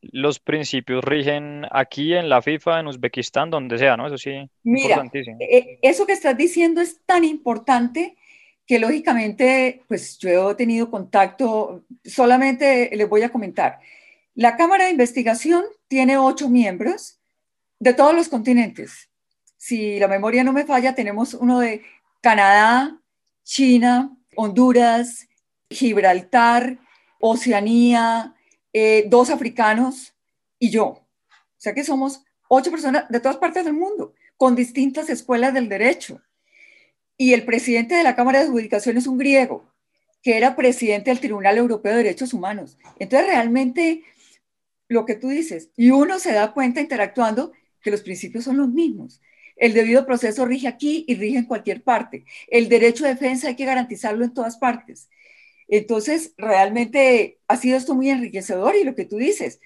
los 0.00 0.38
principios 0.38 1.04
rigen 1.04 1.66
aquí 1.70 2.14
en 2.14 2.28
la 2.28 2.40
FIFA, 2.42 2.80
en 2.80 2.86
Uzbekistán, 2.86 3.50
donde 3.50 3.78
sea, 3.78 3.96
¿no? 3.96 4.06
Eso 4.06 4.18
sí, 4.18 4.48
Mira, 4.62 5.04
eh, 5.12 5.78
eso 5.82 6.06
que 6.06 6.12
estás 6.12 6.36
diciendo 6.36 6.80
es 6.80 7.00
tan 7.04 7.24
importante 7.24 8.16
que 8.66 8.78
lógicamente, 8.78 9.82
pues 9.88 10.18
yo 10.18 10.50
he 10.50 10.54
tenido 10.54 10.90
contacto, 10.90 11.84
solamente 12.04 12.90
les 12.94 13.08
voy 13.08 13.22
a 13.22 13.30
comentar. 13.30 13.80
La 14.34 14.56
Cámara 14.56 14.84
de 14.84 14.90
Investigación 14.90 15.64
tiene 15.88 16.18
ocho 16.18 16.48
miembros 16.48 17.18
de 17.80 17.94
todos 17.94 18.14
los 18.14 18.28
continentes. 18.28 19.08
Si 19.56 19.98
la 19.98 20.06
memoria 20.06 20.44
no 20.44 20.52
me 20.52 20.64
falla, 20.64 20.94
tenemos 20.94 21.34
uno 21.34 21.60
de 21.60 21.82
Canadá, 22.20 23.00
China, 23.44 24.16
Honduras, 24.36 25.28
Gibraltar, 25.70 26.78
Oceanía, 27.20 28.34
eh, 28.72 29.04
dos 29.08 29.30
africanos 29.30 30.14
y 30.58 30.70
yo. 30.70 30.84
O 30.86 31.60
sea 31.60 31.74
que 31.74 31.84
somos 31.84 32.22
ocho 32.48 32.70
personas 32.70 33.08
de 33.08 33.20
todas 33.20 33.36
partes 33.38 33.64
del 33.64 33.74
mundo, 33.74 34.14
con 34.36 34.54
distintas 34.54 35.10
escuelas 35.10 35.54
del 35.54 35.68
derecho. 35.68 36.20
Y 37.16 37.32
el 37.32 37.44
presidente 37.44 37.94
de 37.94 38.04
la 38.04 38.14
Cámara 38.14 38.38
de 38.38 38.46
Adjudicación 38.46 38.96
es 38.96 39.06
un 39.06 39.18
griego, 39.18 39.64
que 40.22 40.36
era 40.36 40.56
presidente 40.56 41.10
del 41.10 41.20
Tribunal 41.20 41.58
Europeo 41.58 41.92
de 41.92 42.04
Derechos 42.04 42.32
Humanos. 42.32 42.78
Entonces, 42.98 43.28
realmente, 43.28 44.04
lo 44.88 45.04
que 45.04 45.16
tú 45.16 45.28
dices, 45.28 45.70
y 45.76 45.90
uno 45.90 46.18
se 46.18 46.32
da 46.32 46.52
cuenta 46.52 46.80
interactuando 46.80 47.52
que 47.80 47.90
los 47.90 48.02
principios 48.02 48.44
son 48.44 48.56
los 48.56 48.68
mismos. 48.68 49.20
El 49.58 49.74
debido 49.74 50.06
proceso 50.06 50.46
rige 50.46 50.68
aquí 50.68 51.04
y 51.08 51.16
rige 51.16 51.38
en 51.38 51.44
cualquier 51.44 51.82
parte. 51.82 52.24
El 52.46 52.68
derecho 52.68 53.04
de 53.04 53.10
defensa 53.10 53.48
hay 53.48 53.56
que 53.56 53.64
garantizarlo 53.64 54.24
en 54.24 54.32
todas 54.32 54.56
partes. 54.56 55.10
Entonces, 55.66 56.32
realmente 56.38 57.38
ha 57.48 57.56
sido 57.56 57.76
esto 57.76 57.94
muy 57.94 58.08
enriquecedor 58.08 58.76
y 58.76 58.84
lo 58.84 58.94
que 58.94 59.04
tú 59.04 59.16
dices, 59.16 59.60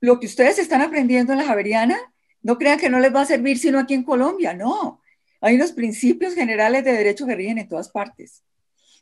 lo 0.00 0.20
que 0.20 0.26
ustedes 0.26 0.58
están 0.58 0.82
aprendiendo 0.82 1.32
en 1.32 1.38
la 1.38 1.44
Javeriana, 1.44 1.98
no 2.42 2.58
crean 2.58 2.78
que 2.78 2.90
no 2.90 2.98
les 2.98 3.14
va 3.14 3.22
a 3.22 3.26
servir 3.26 3.58
sino 3.58 3.78
aquí 3.78 3.94
en 3.94 4.02
Colombia, 4.02 4.52
no. 4.52 5.00
Hay 5.40 5.54
unos 5.54 5.72
principios 5.72 6.34
generales 6.34 6.84
de 6.84 6.92
derecho 6.92 7.26
que 7.26 7.36
rigen 7.36 7.58
en 7.58 7.68
todas 7.68 7.88
partes. 7.88 8.42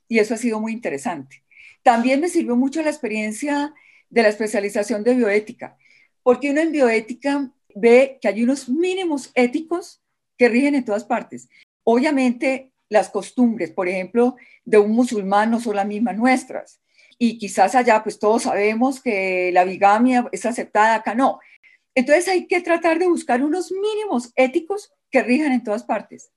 Y 0.06 0.18
eso 0.18 0.34
ha 0.34 0.36
sido 0.36 0.60
muy 0.60 0.72
interesante. 0.72 1.42
También 1.82 2.20
me 2.20 2.28
sirvió 2.28 2.56
mucho 2.56 2.82
la 2.82 2.90
experiencia 2.90 3.72
de 4.10 4.22
la 4.22 4.28
especialización 4.28 5.02
de 5.02 5.14
bioética, 5.14 5.78
porque 6.22 6.50
uno 6.50 6.60
en 6.60 6.72
bioética 6.72 7.50
ve 7.74 8.18
que 8.20 8.28
hay 8.28 8.42
unos 8.42 8.68
mínimos 8.68 9.30
éticos 9.34 10.02
que 10.40 10.48
rigen 10.48 10.74
en 10.74 10.86
todas 10.86 11.04
partes. 11.04 11.50
Obviamente, 11.84 12.72
las 12.88 13.10
costumbres, 13.10 13.72
por 13.72 13.88
ejemplo, 13.88 14.36
de 14.64 14.78
un 14.78 14.92
musulmán 14.92 15.50
no 15.50 15.60
son 15.60 15.76
las 15.76 15.86
mismas 15.86 16.16
nuestras. 16.16 16.80
Y 17.18 17.36
quizás 17.36 17.74
allá, 17.74 18.02
pues 18.02 18.18
todos 18.18 18.44
sabemos 18.44 19.02
que 19.02 19.50
la 19.52 19.64
bigamia 19.64 20.26
es 20.32 20.46
aceptada, 20.46 20.94
acá 20.94 21.14
no. 21.14 21.40
Entonces 21.94 22.26
hay 22.28 22.46
que 22.46 22.62
tratar 22.62 22.98
de 22.98 23.06
buscar 23.06 23.42
unos 23.42 23.70
mínimos 23.70 24.32
éticos 24.34 24.94
que 25.10 25.22
rijan 25.22 25.52
en 25.52 25.62
todas 25.62 25.84
partes. 25.84 26.30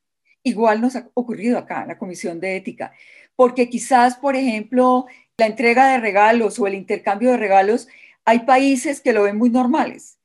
Igual 0.44 0.82
nos 0.82 0.98
ha 0.98 1.10
ocurrido 1.14 1.58
acá 1.58 1.84
en 1.84 1.88
la 1.88 1.98
Comisión 1.98 2.42
de 2.42 2.58
Ética, 2.58 2.92
porque 3.38 3.70
quizás, 3.70 4.18
por 4.18 4.36
ejemplo, 4.36 5.06
la 5.38 5.46
entrega 5.46 5.88
de 5.88 6.00
regalos 6.00 6.60
o 6.60 6.68
el 6.68 6.74
intercambio 6.74 7.32
de 7.32 7.38
regalos, 7.38 7.88
hay 8.26 8.40
países 8.40 9.00
que 9.00 9.14
lo 9.14 9.24
ven 9.24 9.38
muy 9.38 9.50
normales, 9.50 10.20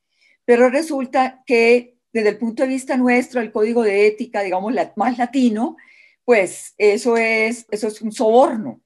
pero 0.45 0.69
resulta 0.69 1.45
que 1.47 1.98
desde 2.13 2.31
el 2.31 2.39
punto 2.39 2.63
de 2.63 2.69
vista 2.69 2.97
nuestro, 2.97 3.41
el 3.41 3.53
código 3.53 3.83
de 3.83 4.07
ética, 4.07 4.43
digamos, 4.43 4.73
más 4.97 5.19
latino, 5.19 5.77
pues 6.25 6.75
eso 6.79 7.17
es, 7.17 7.67
eso 7.71 7.89
es 7.89 8.03
un 8.03 8.13
soborno. 8.13 8.81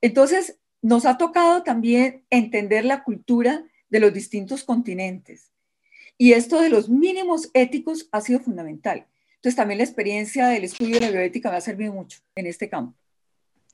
Entonces, 0.00 0.58
nos 0.82 1.06
ha 1.06 1.16
tocado 1.16 1.62
también 1.62 2.24
entender 2.28 2.84
la 2.84 3.02
cultura 3.04 3.64
de 3.88 4.00
los 4.00 4.12
distintos 4.12 4.64
continentes. 4.64 5.50
Y 6.18 6.32
esto 6.32 6.60
de 6.60 6.68
los 6.68 6.88
mínimos 6.88 7.50
éticos 7.54 8.08
ha 8.12 8.20
sido 8.20 8.40
fundamental. 8.40 9.06
Entonces, 9.36 9.56
también 9.56 9.78
la 9.78 9.84
experiencia 9.84 10.48
del 10.48 10.64
estudio 10.64 10.94
de 10.94 11.00
la 11.00 11.10
bioética 11.10 11.50
me 11.50 11.56
ha 11.56 11.60
servido 11.60 11.92
mucho 11.92 12.20
en 12.34 12.46
este 12.46 12.68
campo. 12.68 12.94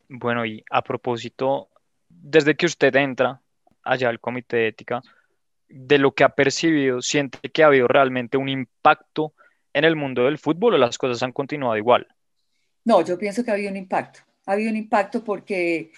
Bueno, 0.08 0.44
y 0.44 0.64
a 0.70 0.82
propósito, 0.82 1.68
desde 2.08 2.56
que 2.56 2.66
usted 2.66 2.94
entra 2.96 3.40
allá 3.82 4.08
al 4.08 4.20
comité 4.20 4.56
de 4.56 4.68
ética, 4.68 5.02
de 5.70 5.98
lo 5.98 6.12
que 6.12 6.24
ha 6.24 6.30
percibido, 6.30 7.00
siente 7.00 7.48
que 7.48 7.62
ha 7.62 7.66
habido 7.66 7.88
realmente 7.88 8.36
un 8.36 8.48
impacto 8.48 9.32
en 9.72 9.84
el 9.84 9.96
mundo 9.96 10.24
del 10.24 10.38
fútbol 10.38 10.74
o 10.74 10.78
las 10.78 10.98
cosas 10.98 11.22
han 11.22 11.32
continuado 11.32 11.76
igual? 11.76 12.08
No, 12.84 13.04
yo 13.04 13.18
pienso 13.18 13.44
que 13.44 13.50
ha 13.50 13.54
habido 13.54 13.70
un 13.70 13.76
impacto. 13.76 14.20
Ha 14.46 14.52
habido 14.52 14.70
un 14.70 14.76
impacto 14.76 15.22
porque, 15.22 15.92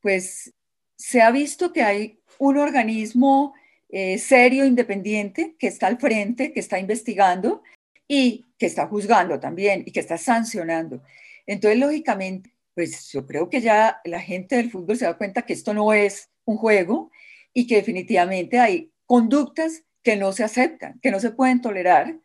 pues, 0.00 0.54
se 0.96 1.20
ha 1.20 1.30
visto 1.30 1.72
que 1.72 1.82
hay 1.82 2.20
un 2.38 2.56
organismo 2.56 3.54
eh, 3.90 4.18
serio, 4.18 4.64
independiente, 4.64 5.56
que 5.58 5.66
está 5.66 5.86
al 5.86 5.98
frente, 5.98 6.52
que 6.52 6.60
está 6.60 6.78
investigando 6.78 7.62
y 8.06 8.46
que 8.58 8.66
está 8.66 8.86
juzgando 8.86 9.38
también 9.38 9.82
y 9.86 9.92
que 9.92 10.00
está 10.00 10.16
sancionando. 10.16 11.02
Entonces, 11.46 11.78
lógicamente, 11.78 12.52
pues 12.74 13.10
yo 13.10 13.26
creo 13.26 13.50
que 13.50 13.60
ya 13.60 14.00
la 14.04 14.20
gente 14.20 14.56
del 14.56 14.70
fútbol 14.70 14.96
se 14.96 15.04
da 15.04 15.16
cuenta 15.18 15.42
que 15.42 15.52
esto 15.52 15.74
no 15.74 15.92
es 15.92 16.30
un 16.44 16.56
juego 16.56 17.10
y 17.52 17.66
que 17.66 17.76
definitivamente 17.76 18.60
hay 18.60 18.92
conductas 19.08 19.84
que 20.02 20.16
no 20.16 20.32
se 20.32 20.44
aceptan, 20.44 21.00
que 21.00 21.10
no 21.10 21.18
se 21.18 21.30
pueden 21.30 21.62
tolerar 21.62 22.20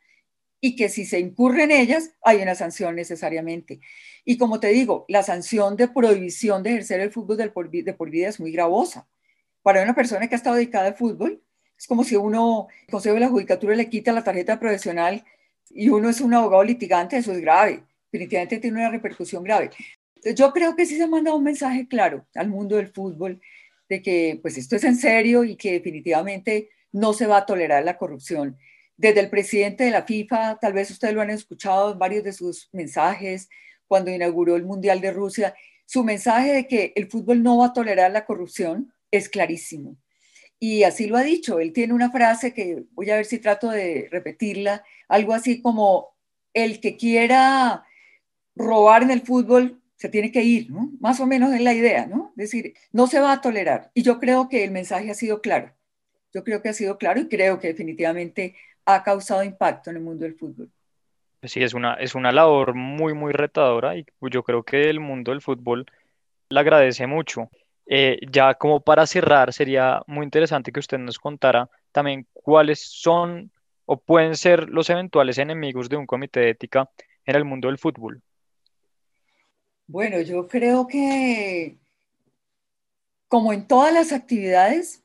y 0.59 0.75
que 0.75 0.89
si 0.89 1.05
se 1.05 1.19
incurre 1.19 1.63
en 1.63 1.71
ellas 1.71 2.11
hay 2.21 2.41
una 2.41 2.55
sanción 2.55 2.95
necesariamente. 2.95 3.79
Y 4.25 4.37
como 4.37 4.59
te 4.59 4.67
digo, 4.67 5.05
la 5.07 5.23
sanción 5.23 5.77
de 5.77 5.87
prohibición 5.87 6.61
de 6.61 6.71
ejercer 6.71 6.99
el 6.99 7.11
fútbol 7.11 7.37
de 7.37 7.49
por 7.93 8.09
vida 8.09 8.29
es 8.29 8.39
muy 8.39 8.51
gravosa. 8.51 9.07
Para 9.61 9.81
una 9.81 9.95
persona 9.95 10.27
que 10.27 10.35
ha 10.35 10.37
estado 10.37 10.57
dedicada 10.57 10.87
al 10.87 10.95
fútbol, 10.95 11.41
es 11.77 11.87
como 11.87 12.03
si 12.03 12.17
uno, 12.17 12.67
el 12.87 13.01
de 13.01 13.19
la 13.19 13.29
Judicatura 13.29 13.75
le 13.75 13.89
quita 13.89 14.11
la 14.11 14.23
tarjeta 14.23 14.59
profesional 14.59 15.23
y 15.69 15.87
uno 15.87 16.09
es 16.09 16.19
un 16.19 16.33
abogado 16.33 16.63
litigante, 16.65 17.15
eso 17.17 17.31
es 17.31 17.39
grave. 17.39 17.83
Definitivamente 18.11 18.57
tiene 18.59 18.79
una 18.79 18.91
repercusión 18.91 19.43
grave. 19.43 19.71
Yo 20.35 20.51
creo 20.51 20.75
que 20.75 20.85
sí 20.85 20.97
se 20.97 21.03
ha 21.03 21.07
mandado 21.07 21.37
un 21.37 21.43
mensaje 21.43 21.87
claro 21.87 22.25
al 22.35 22.49
mundo 22.49 22.75
del 22.75 22.89
fútbol 22.89 23.41
que 24.01 24.39
pues 24.41 24.57
esto 24.57 24.75
es 24.75 24.83
en 24.83 24.95
serio 24.95 25.43
y 25.43 25.55
que 25.55 25.73
definitivamente 25.73 26.69
no 26.91 27.13
se 27.13 27.27
va 27.27 27.37
a 27.37 27.45
tolerar 27.45 27.83
la 27.83 27.97
corrupción. 27.97 28.57
Desde 28.97 29.19
el 29.19 29.29
presidente 29.29 29.83
de 29.83 29.91
la 29.91 30.03
FIFA, 30.03 30.59
tal 30.59 30.73
vez 30.73 30.91
ustedes 30.91 31.13
lo 31.13 31.21
han 31.21 31.29
escuchado 31.29 31.93
en 31.93 31.99
varios 31.99 32.23
de 32.23 32.33
sus 32.33 32.69
mensajes 32.71 33.49
cuando 33.87 34.11
inauguró 34.11 34.55
el 34.55 34.63
Mundial 34.63 35.01
de 35.01 35.11
Rusia, 35.11 35.55
su 35.85 36.03
mensaje 36.03 36.53
de 36.53 36.67
que 36.67 36.93
el 36.95 37.09
fútbol 37.09 37.43
no 37.43 37.57
va 37.57 37.67
a 37.67 37.73
tolerar 37.73 38.11
la 38.11 38.25
corrupción 38.25 38.93
es 39.11 39.29
clarísimo. 39.29 39.97
y 40.59 40.83
así 40.83 41.07
lo 41.07 41.17
ha 41.17 41.23
dicho. 41.23 41.59
Él 41.59 41.73
tiene 41.73 41.93
una 41.93 42.09
frase 42.09 42.53
que 42.53 42.85
voy 42.93 43.09
a 43.11 43.17
ver 43.17 43.25
si 43.25 43.39
trato 43.39 43.69
de 43.69 44.07
repetirla, 44.11 44.83
algo 45.09 45.33
así 45.33 45.61
como, 45.61 46.15
el 46.53 46.79
que 46.79 46.95
quiera 46.95 47.85
robar 48.55 49.03
en 49.03 49.11
el 49.11 49.21
fútbol 49.21 49.82
se 50.03 50.09
tiene 50.09 50.33
que 50.33 50.43
ir, 50.43 50.69
¿no? 50.69 50.91
Más 50.99 51.21
o 51.21 51.25
menos 51.25 51.53
es 51.53 51.61
la 51.61 51.73
idea, 51.73 52.05
¿no? 52.05 52.33
Es 52.35 52.51
decir, 52.51 52.73
no 52.91 53.07
se 53.07 53.21
va 53.21 53.31
a 53.31 53.39
tolerar. 53.39 53.89
Y 53.93 54.01
yo 54.03 54.19
creo 54.19 54.49
que 54.49 54.65
el 54.65 54.71
mensaje 54.71 55.09
ha 55.09 55.13
sido 55.13 55.39
claro. 55.39 55.71
Yo 56.33 56.43
creo 56.43 56.61
que 56.61 56.67
ha 56.67 56.73
sido 56.73 56.97
claro 56.97 57.21
y 57.21 57.29
creo 57.29 57.57
que 57.57 57.69
definitivamente 57.69 58.53
ha 58.83 59.01
causado 59.01 59.45
impacto 59.45 59.91
en 59.91 59.95
el 59.95 60.03
mundo 60.03 60.25
del 60.25 60.35
fútbol. 60.35 60.69
Sí, 61.43 61.63
es 61.63 61.73
una, 61.73 61.93
es 61.93 62.15
una 62.15 62.33
labor 62.33 62.73
muy, 62.73 63.13
muy 63.13 63.31
retadora 63.31 63.95
y 63.95 64.05
yo 64.29 64.43
creo 64.43 64.63
que 64.63 64.89
el 64.89 64.99
mundo 64.99 65.31
del 65.31 65.39
fútbol 65.39 65.85
la 66.49 66.59
agradece 66.59 67.07
mucho. 67.07 67.49
Eh, 67.85 68.19
ya 68.29 68.55
como 68.55 68.81
para 68.81 69.07
cerrar, 69.07 69.53
sería 69.53 70.01
muy 70.05 70.25
interesante 70.25 70.73
que 70.73 70.81
usted 70.81 70.97
nos 70.97 71.17
contara 71.17 71.69
también 71.93 72.27
cuáles 72.33 72.81
son 72.81 73.53
o 73.85 74.01
pueden 74.01 74.35
ser 74.35 74.69
los 74.69 74.89
eventuales 74.89 75.37
enemigos 75.37 75.87
de 75.87 75.95
un 75.95 76.05
comité 76.05 76.41
de 76.41 76.49
ética 76.49 76.89
en 77.25 77.37
el 77.37 77.45
mundo 77.45 77.69
del 77.69 77.77
fútbol. 77.77 78.21
Bueno, 79.87 80.21
yo 80.21 80.47
creo 80.47 80.87
que 80.87 81.77
como 83.27 83.51
en 83.51 83.67
todas 83.67 83.93
las 83.93 84.11
actividades, 84.11 85.01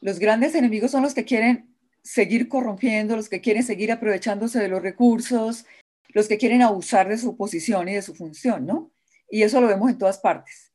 los 0.00 0.18
grandes 0.18 0.54
enemigos 0.54 0.90
son 0.90 1.02
los 1.02 1.14
que 1.14 1.24
quieren 1.24 1.74
seguir 2.02 2.48
corrompiendo, 2.48 3.16
los 3.16 3.28
que 3.28 3.40
quieren 3.40 3.62
seguir 3.62 3.92
aprovechándose 3.92 4.58
de 4.58 4.68
los 4.68 4.82
recursos, 4.82 5.66
los 6.08 6.28
que 6.28 6.38
quieren 6.38 6.62
abusar 6.62 7.08
de 7.08 7.18
su 7.18 7.36
posición 7.36 7.88
y 7.88 7.94
de 7.94 8.02
su 8.02 8.14
función, 8.14 8.66
¿no? 8.66 8.90
Y 9.30 9.42
eso 9.42 9.60
lo 9.60 9.68
vemos 9.68 9.90
en 9.90 9.98
todas 9.98 10.18
partes. 10.18 10.72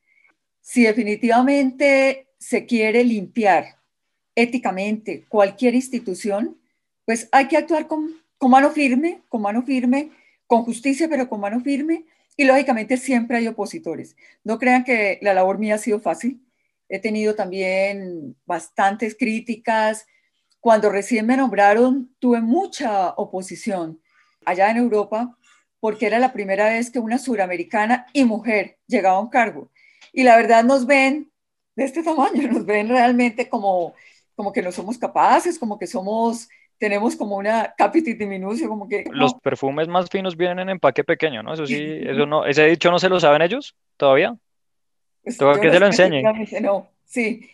Si 0.62 0.84
definitivamente 0.84 2.28
se 2.40 2.66
quiere 2.66 3.04
limpiar 3.04 3.76
éticamente 4.36 5.26
cualquier 5.28 5.76
institución, 5.76 6.58
pues 7.06 7.30
hay 7.32 7.48
que 7.48 7.58
actuar 7.58 7.88
con, 7.88 8.16
mano 8.42 8.72
firme, 8.72 9.22
con 9.30 9.42
mano 9.42 9.64
firme, 9.64 10.12
con 10.48 10.64
justicia, 10.64 11.08
pero 11.10 11.30
con 11.30 11.40
mano 11.40 11.60
firme. 11.62 12.06
Y 12.38 12.44
lógicamente 12.46 12.98
siempre 12.98 13.38
hay 13.38 13.48
opositores. 13.48 14.16
No 14.44 14.60
crean 14.60 14.84
que 14.84 15.20
la 15.22 15.34
labor 15.34 15.58
mía 15.58 15.76
ha 15.76 15.78
sido 15.80 16.00
fácil. 16.00 16.42
He 16.90 17.00
tenido 17.00 17.36
también 17.36 18.36
bastantes 18.46 19.16
críticas. 19.18 20.06
Cuando 20.60 20.90
recién 20.90 21.26
me 21.26 21.38
nombraron, 21.38 22.14
tuve 22.20 22.42
mucha 22.42 23.12
oposición 23.12 24.02
allá 24.46 24.70
en 24.70 24.78
Europa, 24.78 25.38
porque 25.80 26.08
era 26.08 26.20
la 26.20 26.34
primera 26.34 26.70
vez 26.70 26.92
que 26.92 27.00
una 27.00 27.18
suramericana 27.18 28.08
y 28.14 28.26
mujer 28.26 28.80
llegaba 28.88 29.18
a 29.18 29.22
un 29.22 29.30
cargo. 29.30 29.72
Y 30.14 30.24
la 30.24 30.36
verdad 30.36 30.64
nos 30.64 30.86
ven 30.86 31.32
de 31.76 31.84
este 31.84 32.04
tamaño, 32.04 32.48
nos 32.52 32.66
ven 32.66 32.90
realmente 32.90 33.50
como, 33.50 33.94
como 34.36 34.52
que 34.52 34.62
no 34.62 34.72
somos 34.72 34.98
capaces, 34.98 35.60
como 35.60 35.78
que 35.78 35.88
somos, 35.88 36.50
tenemos 36.78 37.16
como 37.16 37.38
una 37.38 37.74
capitis 37.78 38.18
diminucio, 38.18 38.68
como 38.68 38.88
que... 38.88 39.06
Los 39.12 39.34
perfumes 39.36 39.88
más 39.88 40.10
finos 40.10 40.36
vienen 40.36 40.60
en 40.60 40.70
empaque 40.70 41.04
pequeño, 41.04 41.44
¿no? 41.44 41.54
Eso 41.54 41.66
sí, 41.66 41.82
eso 42.02 42.26
no, 42.26 42.46
ese 42.46 42.66
dicho 42.66 42.92
no 42.92 43.00
se 43.00 43.10
lo 43.10 43.20
saben 43.20 43.42
ellos 43.42 43.76
todavía. 43.98 44.36
Pues 45.24 45.38
que 45.38 45.72
se 45.72 45.80
lo 45.80 45.86
enseñe. 45.88 46.22
No, 46.62 46.90
sí. 47.06 47.50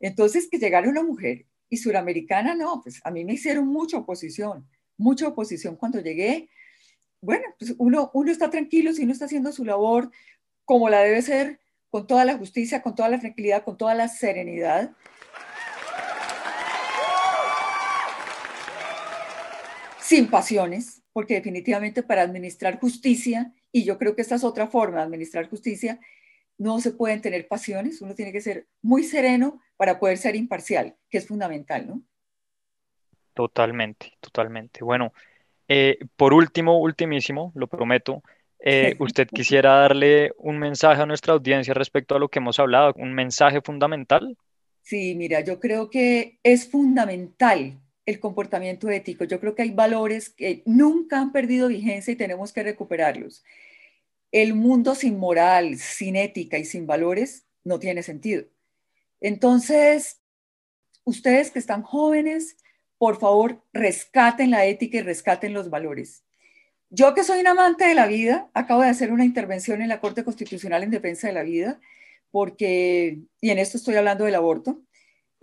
Entonces, 0.00 0.48
que 0.50 0.58
llegara 0.58 0.88
una 0.88 1.02
mujer 1.02 1.46
y 1.70 1.78
suramericana, 1.78 2.54
no, 2.54 2.80
pues 2.82 3.00
a 3.04 3.10
mí 3.10 3.24
me 3.24 3.34
hicieron 3.34 3.66
mucha 3.66 3.98
oposición 3.98 4.66
mucha 4.96 5.28
oposición 5.28 5.76
cuando 5.76 6.00
llegué. 6.00 6.48
Bueno, 7.20 7.44
pues 7.58 7.74
uno, 7.78 8.10
uno 8.14 8.30
está 8.30 8.50
tranquilo 8.50 8.92
si 8.92 9.04
uno 9.04 9.12
está 9.12 9.26
haciendo 9.26 9.52
su 9.52 9.64
labor 9.64 10.10
como 10.64 10.88
la 10.88 11.00
debe 11.00 11.22
ser, 11.22 11.60
con 11.90 12.06
toda 12.06 12.24
la 12.24 12.36
justicia, 12.36 12.82
con 12.82 12.94
toda 12.94 13.08
la 13.08 13.20
tranquilidad, 13.20 13.64
con 13.64 13.76
toda 13.76 13.94
la 13.94 14.08
serenidad. 14.08 14.92
Sin 20.06 20.30
pasiones, 20.30 21.02
porque 21.12 21.34
definitivamente 21.34 22.04
para 22.04 22.22
administrar 22.22 22.78
justicia, 22.78 23.52
y 23.72 23.82
yo 23.82 23.98
creo 23.98 24.14
que 24.14 24.22
esta 24.22 24.36
es 24.36 24.44
otra 24.44 24.68
forma 24.68 24.98
de 24.98 25.02
administrar 25.02 25.50
justicia, 25.50 25.98
no 26.58 26.78
se 26.78 26.92
pueden 26.92 27.20
tener 27.20 27.48
pasiones, 27.48 28.00
uno 28.00 28.14
tiene 28.14 28.30
que 28.30 28.40
ser 28.40 28.68
muy 28.82 29.02
sereno 29.02 29.60
para 29.76 29.98
poder 29.98 30.16
ser 30.16 30.36
imparcial, 30.36 30.94
que 31.10 31.18
es 31.18 31.26
fundamental, 31.26 31.88
¿no? 31.88 32.02
Totalmente, 33.34 34.12
totalmente. 34.20 34.84
Bueno, 34.84 35.12
eh, 35.66 35.98
por 36.14 36.34
último, 36.34 36.78
ultimísimo, 36.78 37.50
lo 37.56 37.66
prometo, 37.66 38.22
eh, 38.60 38.94
usted 39.00 39.26
quisiera 39.26 39.74
darle 39.74 40.30
un 40.38 40.60
mensaje 40.60 41.02
a 41.02 41.06
nuestra 41.06 41.34
audiencia 41.34 41.74
respecto 41.74 42.14
a 42.14 42.20
lo 42.20 42.28
que 42.28 42.38
hemos 42.38 42.60
hablado, 42.60 42.94
un 42.96 43.12
mensaje 43.12 43.60
fundamental. 43.60 44.38
Sí, 44.82 45.16
mira, 45.16 45.40
yo 45.40 45.58
creo 45.58 45.90
que 45.90 46.38
es 46.44 46.70
fundamental 46.70 47.80
el 48.06 48.20
comportamiento 48.20 48.88
ético. 48.88 49.24
Yo 49.24 49.40
creo 49.40 49.54
que 49.54 49.62
hay 49.62 49.70
valores 49.70 50.30
que 50.30 50.62
nunca 50.64 51.20
han 51.20 51.32
perdido 51.32 51.68
vigencia 51.68 52.12
y 52.12 52.16
tenemos 52.16 52.52
que 52.52 52.62
recuperarlos. 52.62 53.44
El 54.30 54.54
mundo 54.54 54.94
sin 54.94 55.18
moral, 55.18 55.78
sin 55.78 56.16
ética 56.16 56.56
y 56.56 56.64
sin 56.64 56.86
valores 56.86 57.44
no 57.64 57.78
tiene 57.80 58.02
sentido. 58.02 58.44
Entonces, 59.20 60.20
ustedes 61.04 61.50
que 61.50 61.58
están 61.58 61.82
jóvenes, 61.82 62.56
por 62.98 63.18
favor, 63.18 63.62
rescaten 63.72 64.50
la 64.50 64.64
ética 64.66 64.98
y 64.98 65.02
rescaten 65.02 65.52
los 65.52 65.68
valores. 65.68 66.22
Yo 66.90 67.14
que 67.14 67.24
soy 67.24 67.40
un 67.40 67.48
amante 67.48 67.84
de 67.84 67.94
la 67.94 68.06
vida, 68.06 68.48
acabo 68.54 68.82
de 68.82 68.88
hacer 68.88 69.12
una 69.12 69.24
intervención 69.24 69.82
en 69.82 69.88
la 69.88 70.00
Corte 70.00 70.22
Constitucional 70.22 70.84
en 70.84 70.90
defensa 70.90 71.26
de 71.26 71.32
la 71.32 71.42
vida, 71.42 71.80
porque, 72.30 73.18
y 73.40 73.50
en 73.50 73.58
esto 73.58 73.76
estoy 73.76 73.96
hablando 73.96 74.24
del 74.24 74.36
aborto, 74.36 74.80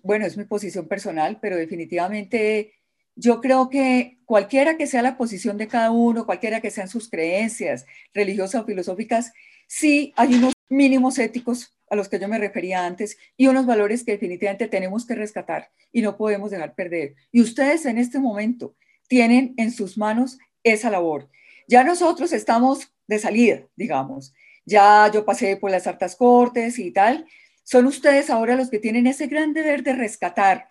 bueno, 0.04 0.26
es 0.26 0.36
mi 0.36 0.44
posición 0.44 0.86
personal, 0.86 1.38
pero 1.40 1.56
definitivamente 1.56 2.74
yo 3.16 3.40
creo 3.40 3.70
que 3.70 4.18
cualquiera 4.26 4.76
que 4.76 4.86
sea 4.86 5.02
la 5.02 5.16
posición 5.16 5.56
de 5.56 5.66
cada 5.66 5.90
uno, 5.90 6.26
cualquiera 6.26 6.60
que 6.60 6.70
sean 6.70 6.88
sus 6.88 7.08
creencias 7.08 7.86
religiosas 8.12 8.62
o 8.62 8.66
filosóficas, 8.66 9.32
sí 9.66 10.12
hay 10.16 10.34
unos 10.34 10.52
mínimos 10.68 11.18
éticos 11.18 11.76
a 11.88 11.96
los 11.96 12.08
que 12.08 12.18
yo 12.18 12.28
me 12.28 12.38
refería 12.38 12.84
antes 12.84 13.16
y 13.36 13.46
unos 13.46 13.66
valores 13.66 14.04
que 14.04 14.12
definitivamente 14.12 14.68
tenemos 14.68 15.06
que 15.06 15.14
rescatar 15.14 15.70
y 15.90 16.02
no 16.02 16.16
podemos 16.16 16.50
dejar 16.50 16.74
perder. 16.74 17.14
Y 17.32 17.40
ustedes 17.40 17.86
en 17.86 17.98
este 17.98 18.18
momento 18.18 18.74
tienen 19.08 19.54
en 19.56 19.72
sus 19.72 19.96
manos 19.96 20.38
esa 20.62 20.90
labor. 20.90 21.30
Ya 21.66 21.82
nosotros 21.82 22.32
estamos 22.32 22.92
de 23.06 23.18
salida, 23.18 23.62
digamos. 23.74 24.34
Ya 24.66 25.10
yo 25.12 25.24
pasé 25.24 25.56
por 25.56 25.70
las 25.70 25.86
hartas 25.86 26.16
cortes 26.16 26.78
y 26.78 26.90
tal. 26.90 27.26
Son 27.64 27.86
ustedes 27.86 28.30
ahora 28.30 28.56
los 28.56 28.70
que 28.70 28.78
tienen 28.78 29.06
ese 29.06 29.26
gran 29.26 29.52
deber 29.52 29.82
de 29.82 29.94
rescatar 29.94 30.68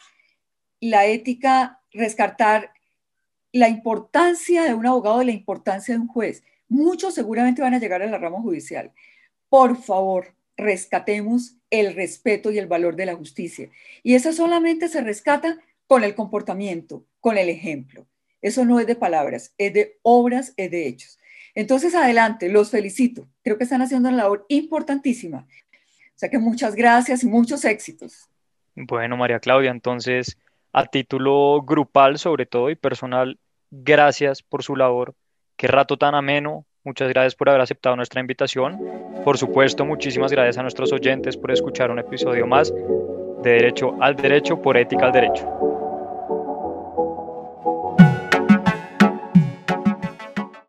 la 0.79 1.06
ética, 1.06 1.82
rescatar 1.91 2.71
la 3.51 3.67
importancia 3.67 4.63
de 4.63 4.73
un 4.73 4.86
abogado 4.86 5.21
y 5.21 5.25
la 5.25 5.32
importancia 5.32 5.95
de 5.95 6.01
un 6.01 6.08
juez. 6.08 6.43
Muchos 6.69 7.13
seguramente 7.13 7.62
van 7.62 7.73
a 7.73 7.79
llegar 7.79 8.01
a 8.01 8.08
la 8.08 8.17
rama 8.17 8.41
judicial. 8.41 8.91
Por 9.49 9.77
favor, 9.77 10.36
rescatemos 10.56 11.56
el 11.69 11.95
respeto 11.95 12.51
y 12.51 12.60
el 12.60 12.67
valor 12.67 12.95
de 12.95 13.08
la 13.08 13.15
justicia. 13.15 13.69
Y 14.03 14.15
eso 14.15 14.32
solamente 14.32 14.88
se 14.88 15.01
rescata 15.01 15.60
con 15.88 16.03
el 16.03 16.15
comportamiento, 16.15 17.06
con 17.19 17.38
el 17.38 17.49
ejemplo. 17.49 18.08
Eso 18.41 18.65
no 18.65 18.79
es 18.79 18.88
de 18.88 18.95
palabras, 18.95 19.53
es 19.58 19.73
de 19.73 19.99
obras, 20.01 20.53
es 20.58 20.69
de 20.69 20.88
hechos. 20.88 21.19
Entonces, 21.56 21.95
adelante, 21.95 22.49
los 22.49 22.71
felicito. 22.71 23.27
Creo 23.43 23.58
que 23.58 23.63
están 23.63 23.82
haciendo 23.82 24.10
una 24.10 24.17
labor 24.17 24.45
importantísima. 24.49 25.47
Que 26.30 26.40
muchas 26.40 26.76
gracias 26.76 27.24
y 27.24 27.28
muchos 27.28 27.66
éxitos. 27.66 28.30
Bueno, 28.76 29.18
María 29.18 29.40
Claudia, 29.40 29.72
entonces, 29.72 30.38
a 30.72 30.86
título 30.86 31.62
grupal 31.62 32.18
sobre 32.18 32.46
todo 32.46 32.70
y 32.70 32.76
personal, 32.76 33.40
gracias 33.70 34.42
por 34.42 34.64
su 34.64 34.76
labor. 34.76 35.16
Qué 35.56 35.68
rato 35.68 35.98
tan 35.98 36.16
ameno, 36.16 36.66
Muchas 36.86 37.08
gracias 37.08 37.36
por 37.36 37.48
haber 37.48 37.62
aceptado 37.62 37.96
nuestra 37.96 38.20
invitación. 38.20 38.78
Por 39.24 39.38
supuesto, 39.38 39.86
muchísimas 39.86 40.34
gracias 40.34 40.58
a 40.58 40.64
nuestros 40.64 40.92
oyentes 40.92 41.38
por 41.38 41.52
escuchar 41.52 41.90
un 41.90 42.00
episodio 42.00 42.46
más 42.46 42.74
de 42.74 43.52
Derecho 43.52 43.96
al 44.02 44.18
Derecho 44.18 44.62
por 44.62 44.76
Ética 44.76 45.06
al 45.06 45.14
Derecho. 45.14 45.73